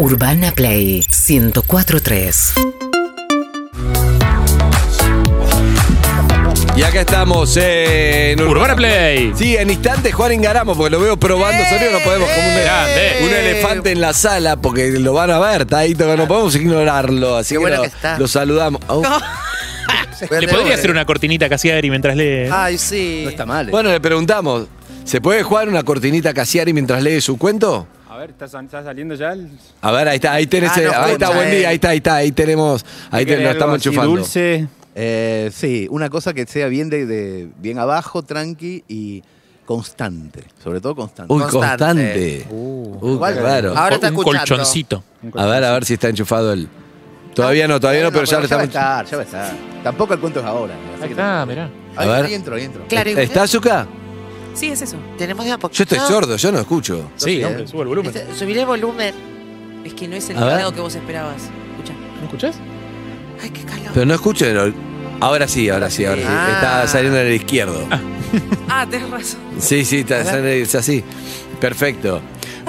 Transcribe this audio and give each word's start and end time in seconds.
Urbana 0.00 0.50
Play 0.52 1.04
1043. 1.28 2.54
Y 6.74 6.82
acá 6.82 7.02
estamos 7.02 7.54
en 7.58 8.40
Urbana 8.40 8.74
Play. 8.74 9.32
Sí, 9.36 9.58
en 9.58 9.68
instantes 9.68 10.14
Juan 10.14 10.32
Ingaramo, 10.32 10.74
porque 10.74 10.90
lo 10.90 11.00
veo 11.00 11.18
probando 11.18 11.62
sonido, 11.66 11.92
no 11.92 11.98
podemos 11.98 12.30
como 12.30 12.48
un, 12.48 12.54
Grande. 12.62 13.10
un 13.24 13.30
elefante 13.30 13.92
en 13.92 14.00
la 14.00 14.14
sala, 14.14 14.56
porque 14.56 14.90
lo 14.92 15.12
van 15.12 15.30
a 15.32 15.38
ver, 15.38 15.60
está 15.60 15.80
ahí, 15.80 15.92
no 15.94 16.26
podemos 16.26 16.54
ignorarlo. 16.54 17.36
Así 17.36 17.50
Qué 17.50 17.54
que, 17.56 17.58
bueno 17.58 17.76
lo, 17.76 17.82
que 17.82 17.88
está. 17.88 18.18
lo 18.18 18.26
saludamos. 18.26 18.80
Oh. 18.86 19.02
¿Le 20.30 20.48
podría 20.48 20.76
hacer 20.76 20.90
una 20.90 21.04
cortinita 21.04 21.46
Casiari 21.50 21.90
mientras 21.90 22.16
lee? 22.16 22.48
Ay, 22.50 22.78
sí. 22.78 23.20
No 23.24 23.30
está 23.30 23.44
mal. 23.44 23.68
eh. 23.68 23.70
Bueno, 23.70 23.90
le 23.90 24.00
preguntamos, 24.00 24.66
¿se 25.04 25.20
puede 25.20 25.42
jugar 25.42 25.68
una 25.68 25.82
cortinita 25.82 26.32
Casiari 26.32 26.72
mientras 26.72 27.02
lee 27.02 27.20
su 27.20 27.36
cuento? 27.36 27.86
A 28.20 28.24
ver, 28.24 28.30
¿está, 28.32 28.46
sal- 28.48 28.66
está 28.66 28.84
saliendo 28.84 29.14
ya 29.14 29.32
el... 29.32 29.48
A 29.80 29.90
ver, 29.92 30.06
ahí 30.06 30.16
está, 30.16 30.32
ahí 30.34 30.46
tenés, 30.46 30.72
Ah, 30.72 30.76
no 30.76 30.82
eh, 30.82 30.94
ahí 30.94 31.12
está, 31.12 31.30
buen 31.30 31.48
eh. 31.48 31.56
día, 31.56 31.68
ahí 31.70 31.74
está, 31.76 31.88
ahí 31.88 31.96
está, 31.96 32.14
ahí 32.16 32.32
tenemos, 32.32 32.84
ahí 33.10 33.24
te, 33.24 33.28
¿Quiere 33.30 33.44
lo 33.44 33.50
estamos 33.52 33.76
enchufando. 33.76 34.10
dulce? 34.14 34.68
Eh, 34.94 35.50
sí, 35.54 35.86
una 35.90 36.10
cosa 36.10 36.34
que 36.34 36.44
sea 36.44 36.66
bien 36.66 36.90
de, 36.90 37.06
de- 37.06 37.48
bien 37.56 37.78
abajo, 37.78 38.22
tranqui 38.22 38.84
y 38.88 39.22
constante. 39.64 40.44
Sobre 40.62 40.82
todo 40.82 40.96
constante. 40.96 41.32
Uy, 41.32 41.40
Constante. 41.40 42.44
constante. 42.44 42.46
Uy, 42.50 43.16
¿Cuál? 43.16 43.34
qué 43.36 43.40
raro. 43.40 43.74
Ahora 43.74 43.94
está 43.94 44.10
un 44.10 44.16
colchoncito. 44.16 45.02
A 45.36 45.46
ver, 45.46 45.64
a 45.64 45.72
ver 45.72 45.86
si 45.86 45.94
está 45.94 46.10
enchufado 46.10 46.52
el. 46.52 46.68
Todavía 47.34 47.66
no, 47.68 47.80
todavía 47.80 48.02
no, 48.02 48.12
pero 48.12 48.24
ya 48.24 48.32
lo 48.38 48.38
va 48.40 48.42
a 48.42 48.64
estamos. 48.64 48.66
estar, 48.66 49.06
ya 49.06 49.16
va 49.16 49.22
a 49.22 49.24
estar. 49.24 49.54
Tampoco 49.82 50.12
el 50.12 50.20
cuento 50.20 50.40
es 50.40 50.44
ahora. 50.44 50.74
así 50.74 51.02
Ahí 51.04 51.08
que- 51.08 51.12
está, 51.14 51.46
mirá. 51.46 51.70
A 51.96 52.00
Ahí, 52.02 52.08
ver. 52.08 52.24
ahí 52.26 52.34
entro, 52.34 52.54
ahí 52.54 52.64
entro. 52.64 52.84
Claro, 52.86 53.08
¿Está 53.10 53.44
Azúcar? 53.44 53.86
Sí, 54.54 54.68
es 54.68 54.82
eso. 54.82 54.96
Tenemos 55.18 55.44
de 55.46 55.52
a 55.52 55.58
poquito. 55.58 55.78
Yo 55.78 55.82
estoy 55.84 55.98
sordo, 56.08 56.36
yo 56.36 56.52
no 56.52 56.58
escucho. 56.60 57.10
Sí, 57.16 57.42
hombre, 57.44 57.66
sube 57.66 57.82
el 57.82 57.88
volumen. 57.88 58.12
Este, 58.16 58.34
Subiré 58.34 58.60
el 58.60 58.66
volumen. 58.66 59.14
Es 59.84 59.94
que 59.94 60.08
no 60.08 60.16
es 60.16 60.28
el 60.30 60.36
A 60.36 60.40
ver. 60.44 60.50
torneo 60.54 60.74
que 60.74 60.80
vos 60.80 60.94
esperabas. 60.94 61.42
Escucha. 61.72 61.94
¿Me 62.18 62.24
escuchás? 62.26 62.56
Ay, 63.42 63.50
qué 63.50 63.62
calor. 63.62 63.90
Pero 63.94 64.06
no 64.06 64.14
escucho. 64.14 64.46
el- 64.46 64.74
Ahora 65.20 65.46
sí, 65.48 65.68
ahora 65.68 65.90
sí, 65.90 66.04
ahora 66.06 66.20
sí. 66.22 66.26
Ah. 66.28 66.50
Está 66.54 66.88
saliendo 66.88 67.18
en 67.20 67.26
el 67.26 67.34
izquierdo. 67.34 67.86
Ah, 68.68 68.86
tenés 68.90 69.10
razón. 69.10 69.40
Sí, 69.58 69.84
sí, 69.84 69.98
está 69.98 70.24
saliendo 70.24 70.48
es 70.48 70.74
así. 70.74 71.04
Perfecto. 71.60 72.20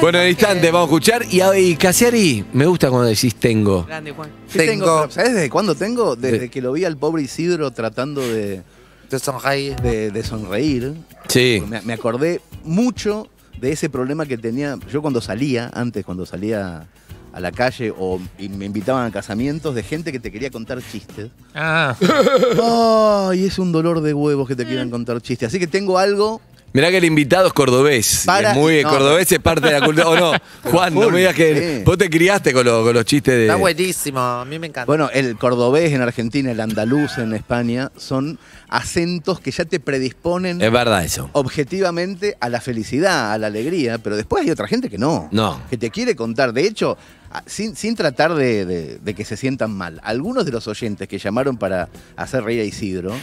Bueno, 0.02 0.20
en 0.20 0.30
instante 0.30 0.72
vamos 0.72 0.88
a 0.88 0.92
escuchar. 0.92 1.26
Y, 1.30 1.42
y 1.42 1.76
Casiari, 1.76 2.44
me 2.54 2.66
gusta 2.66 2.90
cuando 2.90 3.08
decís 3.08 3.36
tengo. 3.36 3.84
Grande, 3.86 4.12
Juan. 4.12 4.30
¿Qué 4.52 4.60
tengo? 4.60 4.86
Tengo- 5.02 5.12
¿Sabes 5.12 5.34
desde 5.34 5.50
cuándo 5.50 5.76
tengo? 5.76 6.16
Desde 6.16 6.40
De- 6.40 6.50
que 6.50 6.62
lo 6.62 6.74
vi 6.74 6.84
al 6.86 6.98
pobre 6.98 7.24
Isidro 7.24 7.72
tratando 7.72 8.22
de, 8.22 8.64
Te 9.12 9.20
sonreí. 9.20 9.76
de- 9.84 10.10
de 10.10 10.24
sonreír. 10.24 10.94
Sí. 11.28 11.62
Me, 11.70 11.82
me 11.82 11.94
acordé 11.94 12.42
mucho 12.64 13.28
de 13.60 13.72
ese 13.74 13.90
problema 13.90 14.26
que 14.26 14.38
tenía 14.40 14.80
yo 14.92 15.02
cuando 15.04 15.22
salía, 15.22 15.70
antes 15.74 16.04
cuando 16.04 16.26
salía 16.26 16.88
a 17.34 17.40
la 17.40 17.52
calle 17.52 17.94
o 17.98 18.20
y 18.40 18.50
me 18.50 18.66
invitaban 18.66 19.06
a 19.06 19.12
casamientos 19.12 19.74
de 19.76 19.84
gente 19.84 20.12
que 20.12 20.20
te 20.20 20.32
quería 20.32 20.50
contar 20.50 20.80
chistes. 20.82 21.30
Ah, 21.54 21.96
Ay, 23.30 23.46
es 23.46 23.60
un 23.60 23.72
dolor 23.72 24.02
de 24.02 24.14
huevos 24.14 24.48
que 24.48 24.56
te 24.56 24.66
quieran 24.66 24.90
contar 24.90 25.22
chistes. 25.22 25.48
Así 25.48 25.60
que 25.60 25.68
tengo 25.68 25.98
algo. 25.98 26.42
Mirá 26.74 26.90
que 26.90 26.98
el 26.98 27.06
invitado 27.06 27.48
es 27.48 27.54
cordobés. 27.54 28.24
y 28.24 28.28
Para- 28.28 28.52
es 28.52 28.58
muy 28.58 28.82
no, 28.82 28.90
cordobés 28.90 29.30
es 29.32 29.40
parte 29.40 29.68
de 29.68 29.80
la 29.80 29.86
cultura. 29.86 30.08
¿O 30.08 30.16
no? 30.16 30.32
Juan, 30.72 30.94
no 30.96 31.10
me 31.10 31.18
digas 31.20 31.36
que 31.36 31.78
Sí. 31.80 31.84
vos 31.86 31.98
te 31.98 32.10
criaste 32.10 32.54
con, 32.54 32.66
los- 32.66 32.84
con 32.86 32.94
los 32.94 33.04
chistes 33.04 33.34
de. 33.34 33.42
Está 33.48 33.56
buenísimo. 33.58 34.20
A 34.20 34.46
mí 34.46 34.58
me 34.58 34.68
encanta. 34.68 34.86
Bueno, 34.86 35.10
el 35.14 35.38
cordobés 35.38 35.92
en 35.92 36.02
Argentina, 36.02 36.50
el 36.52 36.60
andaluz 36.62 37.18
en 37.18 37.34
España, 37.34 37.92
son 37.98 38.40
acentos 38.70 39.42
que 39.42 39.52
ya 39.52 39.66
te 39.66 39.80
predisponen 39.82 40.62
Es 40.62 40.72
verdad 40.72 41.04
eso. 41.04 41.30
objetivamente 41.34 42.38
a 42.40 42.48
la 42.48 42.62
felicidad, 42.62 43.34
a 43.34 43.38
la 43.38 43.48
alegría, 43.48 43.98
pero 43.98 44.16
después 44.16 44.44
hay 44.44 44.50
otra 44.52 44.68
gente 44.68 44.90
que 44.90 44.98
no. 44.98 45.28
No. 45.32 45.62
Que 45.70 45.78
te 45.78 45.90
quiere 45.90 46.16
contar. 46.16 46.54
De 46.54 46.66
hecho, 46.66 46.98
a- 47.32 47.44
sin, 47.46 47.76
sin 47.76 47.96
tratar 47.96 48.34
de, 48.34 48.66
de- 48.66 48.98
de 49.00 49.14
que 49.14 49.26
se 49.26 49.36
sientan 49.36 49.72
mal, 49.76 50.00
algunos 50.04 50.46
de 50.46 50.52
los 50.54 50.68
oyentes 50.70 51.08
que 51.10 51.18
llamaron 51.20 51.58
para 51.58 51.90
hacer 52.16 52.44
reír 52.44 52.62
a 52.62 52.64
Isidro 52.64 53.14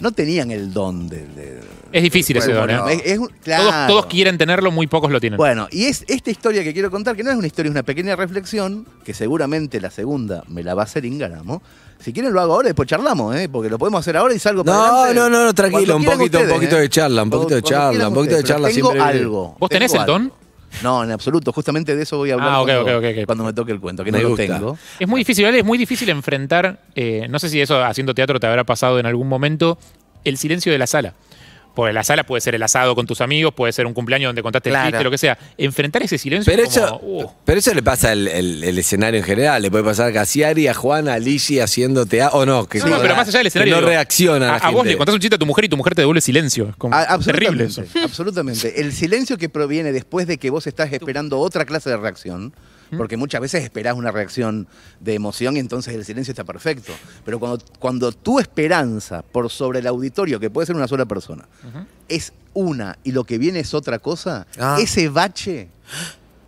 no 0.00 0.12
tenían 0.12 0.50
el 0.50 0.72
don 0.72 1.08
de. 1.08 1.18
de- 1.26 1.60
es 1.92 2.02
difícil 2.02 2.36
ese 2.36 2.52
don, 2.52 2.68
¿eh? 2.70 2.78
es- 2.90 3.02
es 3.04 3.18
un- 3.18 3.28
Todos, 3.28 3.40
claro. 3.42 3.86
todos 3.92 4.06
quieren 4.06 4.36
tenerlo, 4.36 4.70
muy 4.72 4.86
pocos 4.88 5.10
lo 5.12 5.20
tienen. 5.20 5.36
Bueno, 5.36 5.68
y 5.70 5.84
es 5.84 6.04
esta 6.08 6.30
historia 6.30 6.62
que 6.64 6.72
quiero 6.72 6.90
contar, 6.90 7.14
que 7.16 7.22
no 7.22 7.30
es 7.30 7.36
una 7.36 7.46
historia, 7.46 7.68
es 7.68 7.74
una 7.74 7.82
pequeña 7.84 8.16
reflexión, 8.16 8.86
que 9.04 9.14
seguramente 9.14 9.80
la 9.80 9.90
segunda 9.90 10.42
me 10.48 10.62
la 10.64 10.74
va 10.74 10.82
a 10.82 10.84
hacer 10.84 11.04
Ingaramo. 11.04 11.62
Si 12.00 12.12
quieren 12.12 12.32
lo 12.34 12.40
hago 12.40 12.54
ahora 12.54 12.68
y 12.68 12.70
después 12.70 12.88
charlamos, 12.88 13.34
¿eh? 13.36 13.48
porque 13.50 13.70
lo 13.70 13.78
podemos 13.78 14.00
hacer 14.00 14.16
ahora 14.16 14.34
y 14.34 14.38
salgo 14.38 14.64
para 14.64 14.76
No, 14.76 14.84
adelante. 15.04 15.14
no, 15.14 15.30
no, 15.30 15.44
no, 15.46 15.54
tranquilo, 15.54 15.94
Cuando 15.94 15.96
un 15.96 16.02
quieran 16.02 16.18
poquito, 16.18 16.38
un 16.38 16.42
ustedes, 16.44 16.54
poquito 16.58 16.76
¿eh? 16.76 16.80
de 16.80 16.88
charla, 16.90 17.22
un 17.22 17.30
poquito 17.30 17.54
de 17.54 17.62
Cuando 17.62 17.68
charla, 17.76 17.90
quieran 17.90 18.08
un 18.08 18.14
poquito 18.14 18.34
de 18.34 18.40
ustedes, 18.40 18.48
charla 18.54 18.68
pero 18.68 18.74
Tengo 18.74 18.90
siempre 18.92 19.18
algo. 19.20 19.56
¿Vos 19.58 19.70
tenés 19.70 19.92
tengo 19.92 20.02
el 20.04 20.06
don? 20.06 20.32
No, 20.82 21.02
en 21.04 21.10
absoluto. 21.10 21.52
Justamente 21.52 21.94
de 21.96 22.02
eso 22.02 22.16
voy 22.18 22.30
a 22.30 22.34
hablar 22.34 22.48
Ah, 22.50 22.62
cuando, 23.26 23.44
me 23.44 23.52
toque 23.52 23.72
el 23.72 23.80
cuento, 23.80 24.04
que 24.04 24.12
Me 24.12 24.18
no 24.18 24.24
lo 24.24 24.28
gusta. 24.30 24.46
tengo. 24.46 24.78
Es 24.98 25.08
muy 25.08 25.20
difícil, 25.20 25.44
¿vale? 25.44 25.58
Es 25.60 25.64
muy 25.64 25.78
difícil 25.78 26.08
enfrentar, 26.10 26.80
eh, 26.94 27.26
no 27.30 27.38
sé 27.38 27.48
si 27.48 27.60
eso 27.60 27.82
haciendo 27.84 28.14
teatro 28.14 28.40
te 28.40 28.46
habrá 28.46 28.64
pasado 28.64 28.98
en 28.98 29.06
algún 29.06 29.28
momento, 29.28 29.78
el 30.24 30.36
silencio 30.38 30.72
de 30.72 30.78
la 30.78 30.86
sala. 30.86 31.14
Porque 31.74 31.92
la 31.92 32.04
sala 32.04 32.24
puede 32.24 32.40
ser 32.40 32.54
el 32.54 32.62
asado 32.62 32.94
con 32.94 33.04
tus 33.06 33.20
amigos, 33.20 33.52
puede 33.52 33.72
ser 33.72 33.86
un 33.86 33.94
cumpleaños 33.94 34.28
donde 34.28 34.42
contaste 34.42 34.70
el 34.70 34.76
chiste, 34.76 35.02
lo 35.02 35.10
que 35.10 35.18
sea. 35.18 35.36
Enfrentar 35.58 36.02
ese 36.04 36.18
silencio 36.18 36.50
Pero 36.52 36.66
es 36.68 36.74
como, 36.74 36.86
eso, 36.86 37.00
uh, 37.02 37.30
pero 37.44 37.58
eso 37.58 37.74
le 37.74 37.82
pasa 37.82 38.12
al 38.12 38.28
el, 38.28 38.62
el 38.62 38.78
escenario 38.78 39.18
en 39.18 39.24
general. 39.26 39.60
Le 39.60 39.70
puede 39.70 39.82
pasar 39.84 40.08
a 40.10 40.12
Casiari, 40.12 40.68
a 40.68 40.74
Juan, 40.74 41.08
a 41.08 41.18
Lizzie 41.18 41.60
haciendo 41.62 42.06
teatro. 42.06 42.38
O 42.38 42.46
no, 42.46 42.66
que, 42.68 42.78
No, 42.78 42.86
no, 42.86 43.00
pero 43.00 43.16
más 43.16 43.26
allá 43.28 43.38
del 43.38 43.48
escenario. 43.48 43.74
no 43.74 43.80
digo, 43.80 43.90
reacciona. 43.90 44.54
A, 44.54 44.58
la 44.60 44.66
a 44.66 44.70
vos 44.70 44.86
le 44.86 44.96
contás 44.96 45.14
un 45.14 45.20
chiste 45.20 45.34
a 45.34 45.38
tu 45.38 45.46
mujer 45.46 45.64
y 45.64 45.68
tu 45.68 45.76
mujer 45.76 45.94
te 45.94 46.02
devuelve 46.02 46.20
silencio. 46.20 46.68
Es 46.70 46.76
como 46.76 46.94
A- 46.94 47.18
terrible 47.18 47.64
eso. 47.64 47.82
absolutamente. 48.02 48.80
El 48.80 48.92
silencio 48.92 49.36
que 49.36 49.48
proviene 49.48 49.90
después 49.92 50.26
de 50.26 50.38
que 50.38 50.50
vos 50.50 50.66
estás 50.66 50.92
esperando 50.92 51.40
otra 51.40 51.64
clase 51.64 51.90
de 51.90 51.96
reacción, 51.96 52.54
porque 52.96 53.16
muchas 53.16 53.40
veces 53.40 53.64
esperás 53.64 53.94
una 53.94 54.10
reacción 54.10 54.66
de 55.00 55.14
emoción 55.14 55.56
y 55.56 55.60
entonces 55.60 55.94
el 55.94 56.04
silencio 56.04 56.32
está 56.32 56.44
perfecto. 56.44 56.92
Pero 57.24 57.38
cuando, 57.40 57.64
cuando 57.78 58.12
tu 58.12 58.38
esperanza 58.38 59.22
por 59.22 59.50
sobre 59.50 59.80
el 59.80 59.86
auditorio, 59.86 60.38
que 60.40 60.50
puede 60.50 60.66
ser 60.66 60.76
una 60.76 60.88
sola 60.88 61.06
persona, 61.06 61.46
es 62.08 62.32
una 62.52 62.98
y 63.02 63.12
lo 63.12 63.24
que 63.24 63.38
viene 63.38 63.60
es 63.60 63.74
otra 63.74 63.98
cosa, 63.98 64.46
Ah. 64.58 64.76
ese 64.80 65.08
bache 65.08 65.68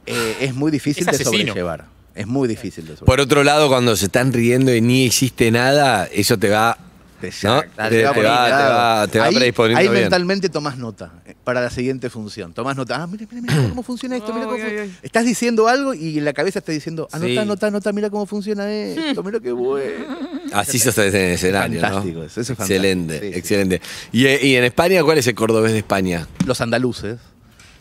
eh, 0.06 0.36
es 0.40 0.54
muy 0.54 0.70
difícil 0.70 1.08
Es 1.08 1.18
de 1.18 1.24
sobrellevar. 1.24 1.84
Es 2.14 2.26
muy 2.26 2.48
difícil 2.48 2.84
de 2.86 2.92
sobrellevar. 2.96 3.06
Por 3.06 3.20
otro 3.20 3.44
lado, 3.44 3.68
cuando 3.68 3.96
se 3.96 4.06
están 4.06 4.32
riendo 4.32 4.72
y 4.74 4.80
ni 4.80 5.04
hiciste 5.06 5.50
nada, 5.50 6.06
eso 6.06 6.38
te 6.38 6.48
va. 6.50 6.78
Te, 7.20 7.28
¿no? 7.28 7.32
saca, 7.32 7.88
Te- 7.88 7.96
te 8.00 8.04
va- 8.04 8.12
te 8.12 8.22
va- 8.22 9.08
te 9.08 9.18
va 9.18 9.24
ahí, 9.24 9.34
predisponiendo 9.34 9.80
ahí 9.80 9.88
bien. 9.88 10.02
mentalmente 10.02 10.48
tomás 10.50 10.76
nota 10.76 11.12
para 11.46 11.60
la 11.60 11.70
siguiente 11.70 12.10
función. 12.10 12.52
Tomás 12.52 12.76
nota. 12.76 13.00
Ah, 13.00 13.06
mira, 13.06 13.24
mira, 13.30 13.40
mira 13.40 13.68
cómo 13.68 13.84
funciona 13.84 14.16
esto. 14.16 14.34
Mira 14.34 14.46
cómo 14.46 14.56
Ay, 14.56 14.78
ay. 14.80 14.96
Estás 15.00 15.24
diciendo 15.24 15.68
algo 15.68 15.94
y 15.94 16.18
en 16.18 16.24
la 16.24 16.32
cabeza 16.32 16.58
estás 16.58 16.74
diciendo, 16.74 17.06
anota, 17.12 17.26
Sí. 17.30 17.38
anota, 17.38 17.66
anota, 17.68 17.92
mira 17.92 18.10
cómo 18.10 18.26
funciona 18.26 18.68
esto. 18.68 19.22
Mira 19.22 19.38
qué 19.38 19.52
bueno. 19.52 20.04
Así 20.52 20.80
sos 20.80 20.98
en 20.98 21.14
el 21.14 21.14
escenario, 21.34 21.80
Fantástico, 21.80 22.18
¿no? 22.18 22.24
eso, 22.24 22.40
eso 22.40 22.52
es 22.52 22.58
excelente, 22.58 23.12
fantástico. 23.14 23.32
Sí. 23.32 23.38
excelente. 23.38 23.80
¿Y, 24.10 24.26
eh, 24.26 24.40
y 24.44 24.56
en 24.56 24.64
España 24.64 25.04
cuál 25.04 25.18
es 25.18 25.26
el 25.28 25.36
cordobés 25.36 25.70
de 25.70 25.78
España? 25.78 26.26
Los 26.46 26.60
andaluces. 26.60 27.18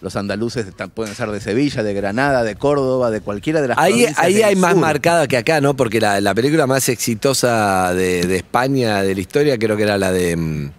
Los 0.02 0.16
andaluces 0.16 0.68
están- 0.68 0.92
pueden 0.92 1.16
ser 1.16 1.32
de 1.32 1.42
Sevilla, 1.42 1.82
de 1.82 1.94
Granada, 1.96 2.44
de 2.44 2.56
Córdoba, 2.56 3.10
de 3.10 3.22
cualquiera 3.22 3.64
de 3.64 3.70
las 3.70 3.80
Ahí, 3.80 3.94
provincias 3.94 4.20
ahí 4.20 4.44
hay 4.44 4.56
más 4.56 4.76
marcada 4.76 5.28
que 5.28 5.38
acá, 5.38 5.60
¿no? 5.60 5.76
Porque 5.76 6.00
la, 6.00 6.22
la 6.22 6.36
película 6.36 6.68
más 6.68 6.88
exitosa 6.88 7.96
de, 7.96 8.28
de 8.28 8.36
España, 8.36 9.02
de 9.02 9.16
la 9.16 9.22
historia, 9.22 9.58
creo 9.58 9.76
que 9.76 9.82
era 9.84 9.98
la 9.98 10.12
de 10.12 10.36
mm, 10.38 10.72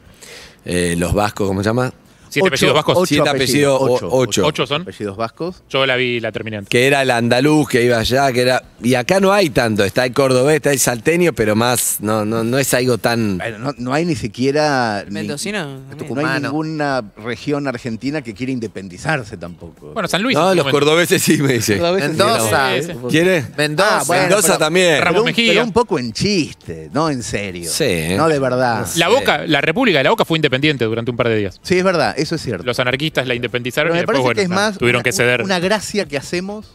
eh, 0.66 0.94
Los 0.96 1.12
Vascos, 1.14 1.48
¿cómo 1.48 1.62
se 1.64 1.68
llama? 1.68 1.92
Siete 2.28 2.48
apellidos 2.48 2.74
vascos. 2.74 2.94
ocho 2.98 3.06
Siete 3.06 3.28
apellidos, 3.28 3.78
ocho. 4.10 4.44
Ocho 4.46 4.66
son. 4.66 4.82
apellidos 4.82 5.16
vascos. 5.16 5.62
Yo 5.68 5.86
la 5.86 5.96
vi, 5.96 6.20
la 6.20 6.32
terminé 6.32 6.58
antes. 6.58 6.68
Que 6.68 6.86
era 6.86 7.02
el 7.02 7.10
andaluz 7.10 7.68
que 7.68 7.84
iba 7.84 7.98
allá, 7.98 8.32
que 8.32 8.42
era. 8.42 8.62
Y 8.82 8.94
acá 8.94 9.20
no 9.20 9.32
hay 9.32 9.50
tanto, 9.50 9.84
está 9.84 10.04
el 10.04 10.12
cordobés, 10.12 10.56
está 10.56 10.72
el 10.72 10.78
salteño, 10.78 11.32
pero 11.32 11.56
más, 11.56 11.98
no, 12.00 12.24
no, 12.24 12.44
no 12.44 12.58
es 12.58 12.72
algo 12.74 12.98
tan. 12.98 13.38
Bueno, 13.38 13.58
no, 13.58 13.74
no 13.78 13.92
hay 13.94 14.04
ni 14.04 14.14
siquiera. 14.16 15.04
ni- 15.06 15.12
Mendocino. 15.14 15.66
No 15.66 15.90
hay 15.92 15.96
Tucumano. 15.96 16.40
ninguna 16.40 17.02
región 17.16 17.66
argentina 17.66 18.22
que 18.22 18.34
quiera 18.34 18.52
independizarse 18.52 19.36
tampoco. 19.36 19.92
Bueno, 19.92 20.08
San 20.08 20.22
Luis. 20.22 20.36
No, 20.36 20.50
en 20.50 20.56
los 20.58 20.68
cordobeses 20.68 21.22
sí 21.22 21.38
me 21.38 21.54
dice. 21.54 21.80
Mendoza. 21.80 22.70
¿Quiere? 23.08 23.44
Mendoza. 23.56 23.98
Ah, 24.00 24.02
bueno, 24.06 24.22
Mendoza 24.24 24.46
pero- 24.48 24.58
también. 24.58 24.98
Ramos 24.98 25.08
pero, 25.12 25.20
un, 25.22 25.26
Mejía. 25.26 25.52
pero 25.52 25.64
un 25.64 25.72
poco 25.72 25.98
en 25.98 26.12
chiste, 26.12 26.90
no 26.92 27.10
en 27.10 27.22
serio. 27.22 27.70
Sí, 27.70 27.84
¿eh? 27.84 28.14
No 28.16 28.28
de 28.28 28.38
verdad. 28.38 28.86
La 28.96 29.08
Boca, 29.08 29.46
la 29.46 29.60
República 29.60 29.98
de 29.98 30.04
la 30.04 30.10
Boca 30.10 30.24
fue 30.24 30.38
independiente 30.38 30.84
durante 30.84 31.10
un 31.10 31.16
par 31.16 31.28
de 31.28 31.36
días. 31.36 31.58
Sí, 31.62 31.78
es 31.78 31.84
verdad, 31.84 32.14
eso 32.16 32.34
es 32.36 32.42
cierto. 32.42 32.64
Los 32.64 32.78
anarquistas 32.80 33.26
la 33.26 33.34
independizaron 33.34 33.90
Pero 33.92 33.94
y 33.94 33.96
me 33.96 34.00
después, 34.00 34.14
parece 34.16 34.24
bueno, 34.24 34.36
que 34.36 34.42
es 34.42 34.48
más 34.48 34.78
tuvieron 34.78 34.98
una, 35.00 35.02
que 35.04 35.12
ceder. 35.12 35.42
una 35.42 35.58
gracia 35.58 36.04
que 36.06 36.16
hacemos 36.16 36.74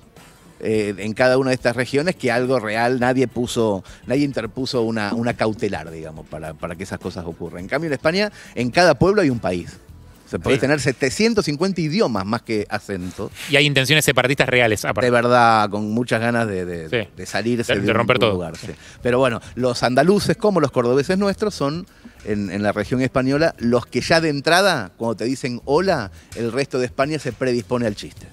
eh, 0.60 0.94
en 0.98 1.14
cada 1.14 1.38
una 1.38 1.50
de 1.50 1.56
estas 1.56 1.76
regiones 1.76 2.16
que 2.16 2.32
algo 2.32 2.60
real, 2.60 3.00
nadie 3.00 3.28
puso, 3.28 3.84
nadie 4.06 4.24
interpuso 4.26 4.84
una, 4.84 5.14
una 5.14 5.34
cautelar, 5.34 5.90
digamos, 5.90 6.28
para, 6.28 6.54
para 6.54 6.76
que 6.76 6.84
esas 6.84 7.00
cosas 7.00 7.26
ocurran. 7.26 7.62
En 7.62 7.68
cambio, 7.68 7.88
en 7.88 7.94
España, 7.94 8.32
en 8.56 8.70
cada 8.70 8.94
pueblo 8.96 9.22
hay 9.24 9.30
un 9.32 9.40
país. 9.40 9.78
Se 10.30 10.40
puede 10.40 10.56
Sí. 10.56 10.62
tener 10.62 10.80
750 10.80 11.82
idiomas 11.82 12.26
más 12.26 12.42
que 12.44 12.66
acentos. 12.70 13.32
Y 13.50 13.58
hay 13.58 13.66
intenciones 13.66 14.06
separatistas 14.06 14.48
reales, 14.48 14.82
De 14.84 14.88
aparte. 14.88 15.10
verdad, 15.10 15.70
con 15.70 15.92
muchas 15.92 16.22
ganas 16.22 16.48
de, 16.48 16.64
de- 16.64 16.90
Sí. 16.90 17.10
de 17.18 17.26
salirse 17.26 17.74
De- 17.74 17.80
de, 17.82 17.86
de 17.86 17.92
un 17.92 17.98
romper 17.98 18.18
todo. 18.18 18.32
lugar. 18.34 18.56
sí. 18.56 18.68
Pero 19.02 19.20
bueno, 19.20 19.42
los 19.56 19.84
andaluces 19.84 20.38
como 20.38 20.62
los 20.62 20.72
cordobeses 20.72 21.18
nuestros 21.18 21.54
son, 21.54 21.86
en, 22.25 22.51
en 22.51 22.63
la 22.63 22.71
región 22.71 23.01
española, 23.01 23.56
los 23.59 23.85
que 23.85 24.01
ya 24.01 24.21
de 24.21 24.29
entrada, 24.29 24.91
cuando 24.97 25.15
te 25.15 25.25
dicen 25.25 25.62
hola, 25.65 26.12
el 26.35 26.51
resto 26.51 26.79
de 26.79 26.85
España 26.85 27.19
se 27.19 27.31
predispone 27.31 27.88
al 27.88 27.95
chiste. 27.95 28.27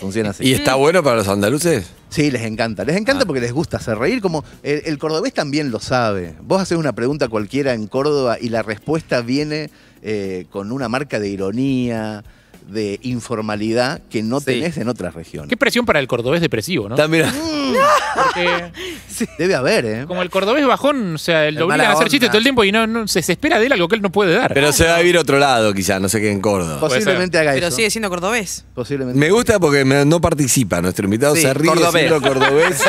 Funciona 0.00 0.30
así. 0.30 0.44
¿Y 0.44 0.54
está 0.54 0.76
bueno 0.76 1.02
para 1.02 1.16
los 1.16 1.28
andaluces? 1.28 1.86
Sí, 2.08 2.30
les 2.30 2.42
encanta. 2.42 2.84
Les 2.84 2.96
encanta 2.96 3.24
Ah. 3.24 3.26
porque 3.26 3.40
les 3.40 3.52
gusta 3.52 3.76
hacer 3.76 3.98
reír, 3.98 4.20
como 4.22 4.42
el, 4.62 4.82
el 4.86 4.98
cordobés 4.98 5.34
también 5.34 5.70
lo 5.70 5.78
sabe. 5.80 6.34
Vos 6.42 6.62
haces 6.62 6.78
una 6.78 6.94
pregunta 6.94 7.28
cualquiera 7.28 7.74
en 7.74 7.86
Córdoba 7.86 8.38
y 8.40 8.48
la 8.48 8.62
respuesta 8.62 9.20
viene 9.20 9.70
eh, 10.02 10.46
con 10.50 10.72
una 10.72 10.88
marca 10.88 11.18
de 11.20 11.28
ironía, 11.28 12.24
de 12.68 12.98
informalidad 13.02 14.00
que 14.10 14.22
no 14.22 14.40
Sí. 14.40 14.46
tenés 14.46 14.76
en 14.78 14.88
otras 14.88 15.14
regiones. 15.14 15.48
Qué 15.50 15.56
presión 15.56 15.84
para 15.86 16.00
el 16.00 16.06
cordobés 16.08 16.40
depresivo, 16.40 16.88
¿no? 16.88 17.08
Mira, 17.08 17.32
Porque 18.14 18.72
Debe 19.38 19.54
haber, 19.54 19.84
¿eh? 19.84 20.04
como 20.08 20.22
el 20.22 20.30
cordobés 20.30 20.66
bajón, 20.66 21.14
o 21.14 21.18
sea, 21.18 21.46
El 21.46 21.60
obligan 21.62 21.86
a 21.86 21.92
hacer 21.92 22.08
chistes 22.08 22.30
todo 22.30 22.38
el 22.38 22.44
tiempo 22.44 22.64
y 22.64 22.72
no, 22.72 22.86
no 22.86 23.06
se, 23.06 23.20
espera 23.20 23.60
de 23.60 23.66
él 23.66 23.72
algo 23.72 23.86
que 23.86 23.94
él 23.96 24.02
no 24.02 24.10
puede 24.10 24.34
dar. 24.34 24.52
pero 24.54 24.72
se 24.72 24.84
va 24.86 24.96
a 24.96 24.98
vivir 24.98 25.16
a 25.16 25.20
otro 25.20 25.38
lado, 25.38 25.72
quizás, 25.72 26.00
no 26.00 26.08
sé 26.08 26.20
qué, 26.20 26.30
en 26.32 26.40
Córdoba. 26.40 26.80
Posiblemente 26.80 27.38
haga 27.38 27.52
Pero 27.52 27.68
eso. 27.68 27.76
sigue 27.76 27.90
siendo 27.90 28.08
cordobés. 28.08 28.64
Posiblemente. 28.74 29.18
Me 29.18 29.30
gusta 29.30 29.58
porque 29.60 29.84
me- 29.84 30.04
no 30.04 30.20
participa. 30.20 30.80
Nuestro 30.80 31.04
invitado 31.04 31.34
Sí, 31.36 31.42
se 31.42 31.54
ríe 31.54 31.68
cordobés. 31.70 31.92
siendo 32.08 32.20
cordobés 32.20 32.82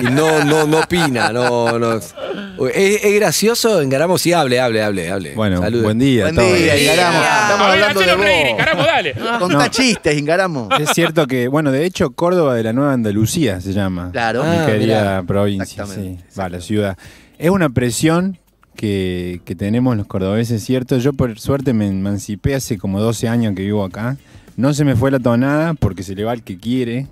y 0.00 0.04
no, 0.04 0.44
no, 0.44 0.66
no 0.66 0.78
opina. 0.80 1.32
No, 1.32 1.78
no. 1.78 1.94
¿Es, 1.96 3.04
es 3.04 3.14
gracioso? 3.14 3.80
Engaramos 3.82 4.22
sí, 4.22 4.32
hable, 4.32 4.60
hable, 4.60 4.82
hable, 4.82 5.10
hable. 5.10 5.34
Bueno, 5.34 5.60
Salude. 5.60 5.82
buen 5.82 5.98
día. 5.98 6.24
Buen 6.30 6.36
día, 6.36 6.76
Ingaramo. 6.80 7.18
día. 7.18 7.42
Estamos 7.42 7.66
hablando 7.68 8.00
de 8.00 8.06
reír, 8.16 8.42
vos. 8.44 8.52
encaramos, 8.52 8.86
dale. 8.86 9.07
Contá 9.38 9.58
No. 9.58 9.68
chistes, 9.68 10.18
Ingaramo. 10.18 10.68
Es 10.78 10.90
cierto 10.94 11.26
que, 11.26 11.48
bueno, 11.48 11.70
de 11.72 11.84
hecho, 11.84 12.10
Córdoba 12.10 12.54
de 12.54 12.62
la 12.64 12.72
Nueva 12.72 12.92
Andalucía 12.92 13.60
se 13.60 13.72
llama. 13.72 14.10
Claro. 14.12 14.42
Mi 14.44 14.50
Ah, 14.50 14.66
querida 14.66 14.98
mirá. 15.00 15.22
provincia, 15.24 15.86
sí. 15.86 16.18
Va, 16.38 16.48
la 16.48 16.60
ciudad. 16.60 16.96
Es 17.38 17.50
una 17.50 17.68
presión 17.68 18.38
que, 18.76 19.40
que 19.44 19.54
tenemos 19.54 19.96
los 19.96 20.06
cordobeses, 20.06 20.62
¿cierto? 20.64 20.98
Yo, 20.98 21.12
por 21.12 21.38
suerte, 21.40 21.72
me 21.72 21.88
emancipé 21.88 22.54
hace 22.54 22.78
como 22.78 23.00
12 23.00 23.28
años 23.28 23.54
que 23.56 23.62
vivo 23.62 23.84
acá. 23.84 24.16
No 24.56 24.74
se 24.74 24.84
me 24.84 24.96
fue 24.96 25.10
la 25.10 25.18
tonada 25.20 25.74
porque 25.74 26.02
se 26.02 26.14
le 26.14 26.24
va 26.24 26.32
el 26.32 26.42
que 26.42 26.58
quiere. 26.58 27.06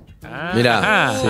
Mirá. 0.56 0.80
Ah, 0.82 1.14
Sí, 1.20 1.28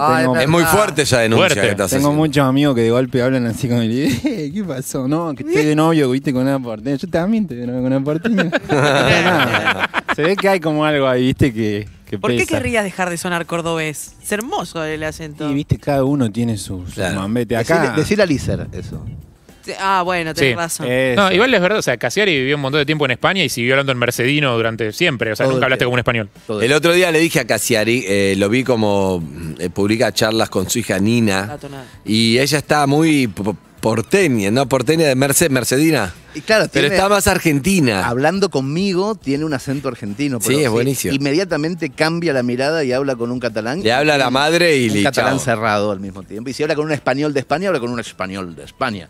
ah. 0.00 0.18
tengo, 0.20 0.36
Es 0.36 0.48
muy 0.48 0.64
fuerte 0.64 1.02
esa 1.02 1.18
denuncia 1.18 1.48
Fuerte. 1.48 1.60
que 1.60 1.70
estás 1.72 1.90
tengo 1.90 2.08
haciendo. 2.08 2.12
muchos 2.22 2.46
amigos 2.46 2.74
que 2.74 2.80
de 2.82 2.90
golpe 2.90 3.20
hablan 3.20 3.44
así 3.44 3.68
como, 3.68 3.82
"Eh, 3.82 4.50
¿qué 4.54 4.64
pasó? 4.66 5.06
No, 5.06 5.34
que 5.34 5.42
estoy 5.42 5.64
de 5.66 5.74
novio, 5.76 6.10
viste, 6.10 6.32
con 6.32 6.42
una 6.42 6.58
porteña. 6.58 6.96
Yo 6.96 7.08
también 7.08 7.42
estoy 7.42 7.58
de 7.58 7.66
novio 7.66 7.82
con 7.82 7.92
una 7.92 8.02
porteña. 8.02 8.50
Se 10.20 10.28
ve 10.28 10.36
que 10.36 10.48
hay 10.48 10.60
como 10.60 10.84
algo 10.84 11.06
ahí, 11.08 11.26
viste, 11.26 11.52
que, 11.52 11.88
que 12.08 12.18
¿Por 12.18 12.30
qué 12.30 12.38
pesa. 12.38 12.56
querrías 12.56 12.84
dejar 12.84 13.10
de 13.10 13.16
sonar 13.16 13.46
cordobés? 13.46 14.14
Es 14.22 14.32
hermoso 14.32 14.84
el 14.84 15.02
acento. 15.04 15.50
Y 15.50 15.54
viste, 15.54 15.78
cada 15.78 16.04
uno 16.04 16.30
tiene 16.30 16.56
su, 16.58 16.86
su 16.86 16.94
Claro. 16.94 17.20
mambete. 17.20 17.56
Acá. 17.56 17.94
Decile 17.96 18.22
a 18.22 18.26
Lícer 18.26 18.66
eso. 18.72 19.04
Ah, 19.78 20.02
bueno, 20.04 20.34
tenés 20.34 20.52
Sí. 20.52 20.56
razón. 20.56 20.86
Eso. 20.90 21.20
No, 21.22 21.30
igual 21.32 21.54
es 21.54 21.60
verdad, 21.60 21.78
o 21.78 21.82
sea, 21.82 21.96
Casiari 21.96 22.34
vivió 22.36 22.56
un 22.56 22.62
montón 22.62 22.80
de 22.80 22.86
tiempo 22.86 23.04
en 23.04 23.12
España 23.12 23.44
y 23.44 23.48
siguió 23.48 23.74
hablando 23.74 23.92
en 23.92 23.98
mercedino 23.98 24.56
durante 24.56 24.90
siempre, 24.92 25.30
o 25.32 25.36
sea, 25.36 25.44
Todo 25.46 25.54
nunca 25.54 25.66
hablaste 25.66 25.80
tiempo. 25.84 25.90
como 25.90 25.94
un 25.94 25.98
español. 26.00 26.28
Todo 26.46 26.62
El 26.62 26.72
otro 26.72 26.92
día 26.92 27.12
le 27.12 27.20
dije 27.20 27.40
a 27.40 27.46
Cassiari, 27.46 28.04
eh, 28.08 28.34
lo 28.36 28.48
vi 28.48 28.64
como 28.64 29.22
eh, 29.58 29.68
publica 29.70 30.12
charlas 30.12 30.48
con 30.50 30.68
su 30.68 30.80
hija 30.80 30.98
Nina. 30.98 31.56
Y 32.04 32.38
ella 32.38 32.58
está 32.58 32.86
muy 32.86 33.30
porteña, 33.80 34.50
¿no? 34.50 34.68
Porteña 34.68 35.06
de 35.06 35.14
Merced, 35.14 35.50
Mercedina. 35.50 36.12
Y 36.34 36.42
claro, 36.42 36.66
Pero 36.72 36.84
tiene- 36.86 36.94
está 36.96 37.08
más 37.08 37.26
argentina. 37.26 38.06
Hablando 38.06 38.50
conmigo 38.50 39.14
tiene 39.16 39.44
un 39.44 39.52
acento 39.54 39.88
argentino. 39.88 40.38
Sí, 40.40 40.48
pero 40.48 40.60
es 40.60 40.68
buenísimo. 40.70 41.14
Inmediatamente 41.14 41.90
cambia 41.90 42.32
la 42.32 42.42
mirada 42.42 42.84
y 42.84 42.92
habla 42.92 43.16
con 43.16 43.30
un 43.30 43.40
catalán. 43.40 43.82
Le 43.82 43.92
habla 43.92 44.14
a 44.14 44.18
la 44.18 44.30
madre 44.30 44.76
y 44.76 44.88
un 44.88 44.94
le 44.96 45.02
catalán 45.02 45.36
chao. 45.36 45.44
cerrado 45.44 45.90
al 45.90 45.98
mismo 46.00 46.22
tiempo. 46.22 46.50
Y 46.50 46.52
si 46.52 46.62
habla 46.62 46.74
con 46.76 46.84
un 46.86 46.92
español 46.92 47.32
de 47.34 47.40
España, 47.40 47.68
habla 47.68 47.80
con 47.80 47.90
un 47.90 47.98
español 48.00 48.54
de 48.54 48.64
España. 48.64 49.08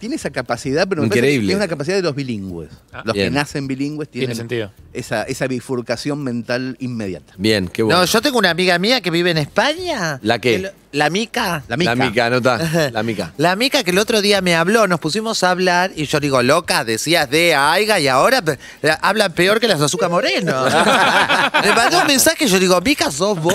Tiene 0.00 0.16
esa 0.16 0.30
capacidad, 0.30 0.88
pero 0.88 1.02
me 1.02 1.06
Increíble. 1.06 1.46
que 1.46 1.52
es 1.52 1.56
una 1.56 1.68
capacidad 1.68 1.94
de 1.96 2.02
los 2.02 2.14
bilingües. 2.16 2.70
Ah, 2.92 3.02
los 3.04 3.14
bien. 3.14 3.26
que 3.28 3.30
nacen 3.34 3.68
bilingües 3.68 4.08
Tiene 4.08 4.26
tienen 4.26 4.36
sentido. 4.36 4.72
esa, 4.92 5.22
esa 5.24 5.46
bifurcación 5.46 6.24
mental 6.24 6.76
inmediata. 6.80 7.34
Bien, 7.36 7.68
qué 7.68 7.84
bueno. 7.84 8.00
No, 8.00 8.04
yo 8.06 8.20
tengo 8.20 8.38
una 8.38 8.50
amiga 8.50 8.76
mía 8.80 9.00
que 9.00 9.10
vive 9.12 9.30
en 9.30 9.38
España. 9.38 10.18
¿La 10.22 10.40
qué? 10.40 10.52
Que 10.56 10.58
lo- 10.58 10.81
La 10.92 11.08
Mica. 11.08 11.62
La 11.68 11.76
mica. 11.78 11.94
La 11.94 12.04
mica, 12.04 12.26
anota. 12.26 12.90
La 12.92 13.02
mica. 13.02 13.32
La 13.38 13.56
mica 13.56 13.82
que 13.82 13.92
el 13.92 13.98
otro 13.98 14.20
día 14.20 14.42
me 14.42 14.54
habló, 14.54 14.86
nos 14.86 15.00
pusimos 15.00 15.42
a 15.42 15.48
hablar 15.50 15.90
y 15.96 16.04
yo 16.04 16.20
digo, 16.20 16.42
loca, 16.42 16.84
decías 16.84 17.30
de 17.30 17.54
Aiga 17.54 17.98
y 17.98 18.08
ahora 18.08 18.42
pe- 18.42 18.58
hablan 19.00 19.32
peor 19.32 19.58
que 19.58 19.68
las 19.68 19.78
de 19.78 19.86
Azúcar 19.86 20.10
Moreno. 20.10 20.64
me 21.64 21.72
mandó 21.72 22.00
un 22.00 22.06
mensaje 22.06 22.44
y 22.44 22.48
yo 22.48 22.58
digo, 22.58 22.78
Mica, 22.82 23.10
¿sos 23.10 23.40
vos? 23.40 23.54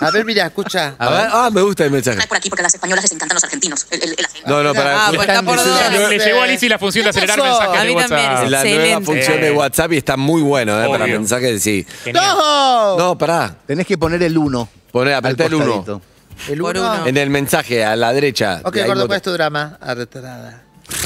A 0.00 0.10
ver, 0.10 0.24
mira, 0.24 0.46
escucha. 0.46 0.94
A 0.98 1.10
ver, 1.10 1.28
ah, 1.32 1.50
me 1.52 1.60
gusta 1.60 1.84
el 1.84 1.90
mensaje. 1.90 2.26
por 2.26 2.38
aquí 2.38 2.48
porque 2.48 2.62
a 2.62 2.64
las 2.64 2.74
españolas 2.74 3.04
les 3.04 3.12
encantan 3.12 3.34
los 3.36 3.44
argentinos. 3.44 3.86
El, 3.90 4.02
el- 4.02 4.10
el. 4.12 4.26
No, 4.46 4.62
no, 4.62 4.72
para. 4.72 5.06
Ah, 5.08 5.12
pues 5.14 5.28
está 5.28 5.42
por 5.42 5.56
dos. 5.58 5.66
Le, 5.66 5.90
nueva- 5.98 6.08
le 6.08 6.18
llegó 6.18 6.40
a 6.40 6.46
Lizzy 6.46 6.68
la 6.70 6.78
función 6.78 7.04
de 7.04 7.10
¿Qué 7.12 7.18
acelerar 7.18 7.38
pasó? 7.40 7.50
mensajes 7.60 7.78
A 7.80 7.84
de 7.84 7.88
mí 7.94 7.94
también, 8.00 8.20
WhatsApp. 8.30 8.44
es 8.44 8.50
la 8.50 8.62
nueva 8.64 8.78
Excelente. 8.78 9.04
función 9.04 9.40
de 9.42 9.50
WhatsApp 9.50 9.92
y 9.92 9.96
está 9.98 10.16
muy 10.16 10.40
bueno, 10.40 10.82
¿eh? 10.82 10.88
Para 10.88 11.06
mensajes, 11.06 11.62
sí. 11.62 11.86
Genial. 12.04 12.24
¡No! 12.38 12.96
No, 12.98 13.18
pará. 13.18 13.54
Tenés 13.66 13.86
que 13.86 13.98
poner 13.98 14.22
el 14.22 14.38
1. 14.38 14.68
Poné, 14.92 15.12
apretá 15.12 15.44
el 15.44 15.54
1. 15.56 16.00
El 16.48 16.58
Por 16.60 16.76
uno. 16.76 16.92
uno. 16.92 17.06
En 17.06 17.16
el 17.16 17.30
mensaje, 17.30 17.84
a 17.84 17.96
la 17.96 18.12
derecha. 18.12 18.60
Ok, 18.64 18.76
ahí 18.76 18.86
gordo. 18.86 19.06
¿cuál 19.06 19.16
es 19.16 19.22
tu 19.22 19.32
drama? 19.32 19.78
Arretrada. 19.80 20.62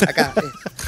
Acá. 0.06 0.32
eh. 0.36 0.42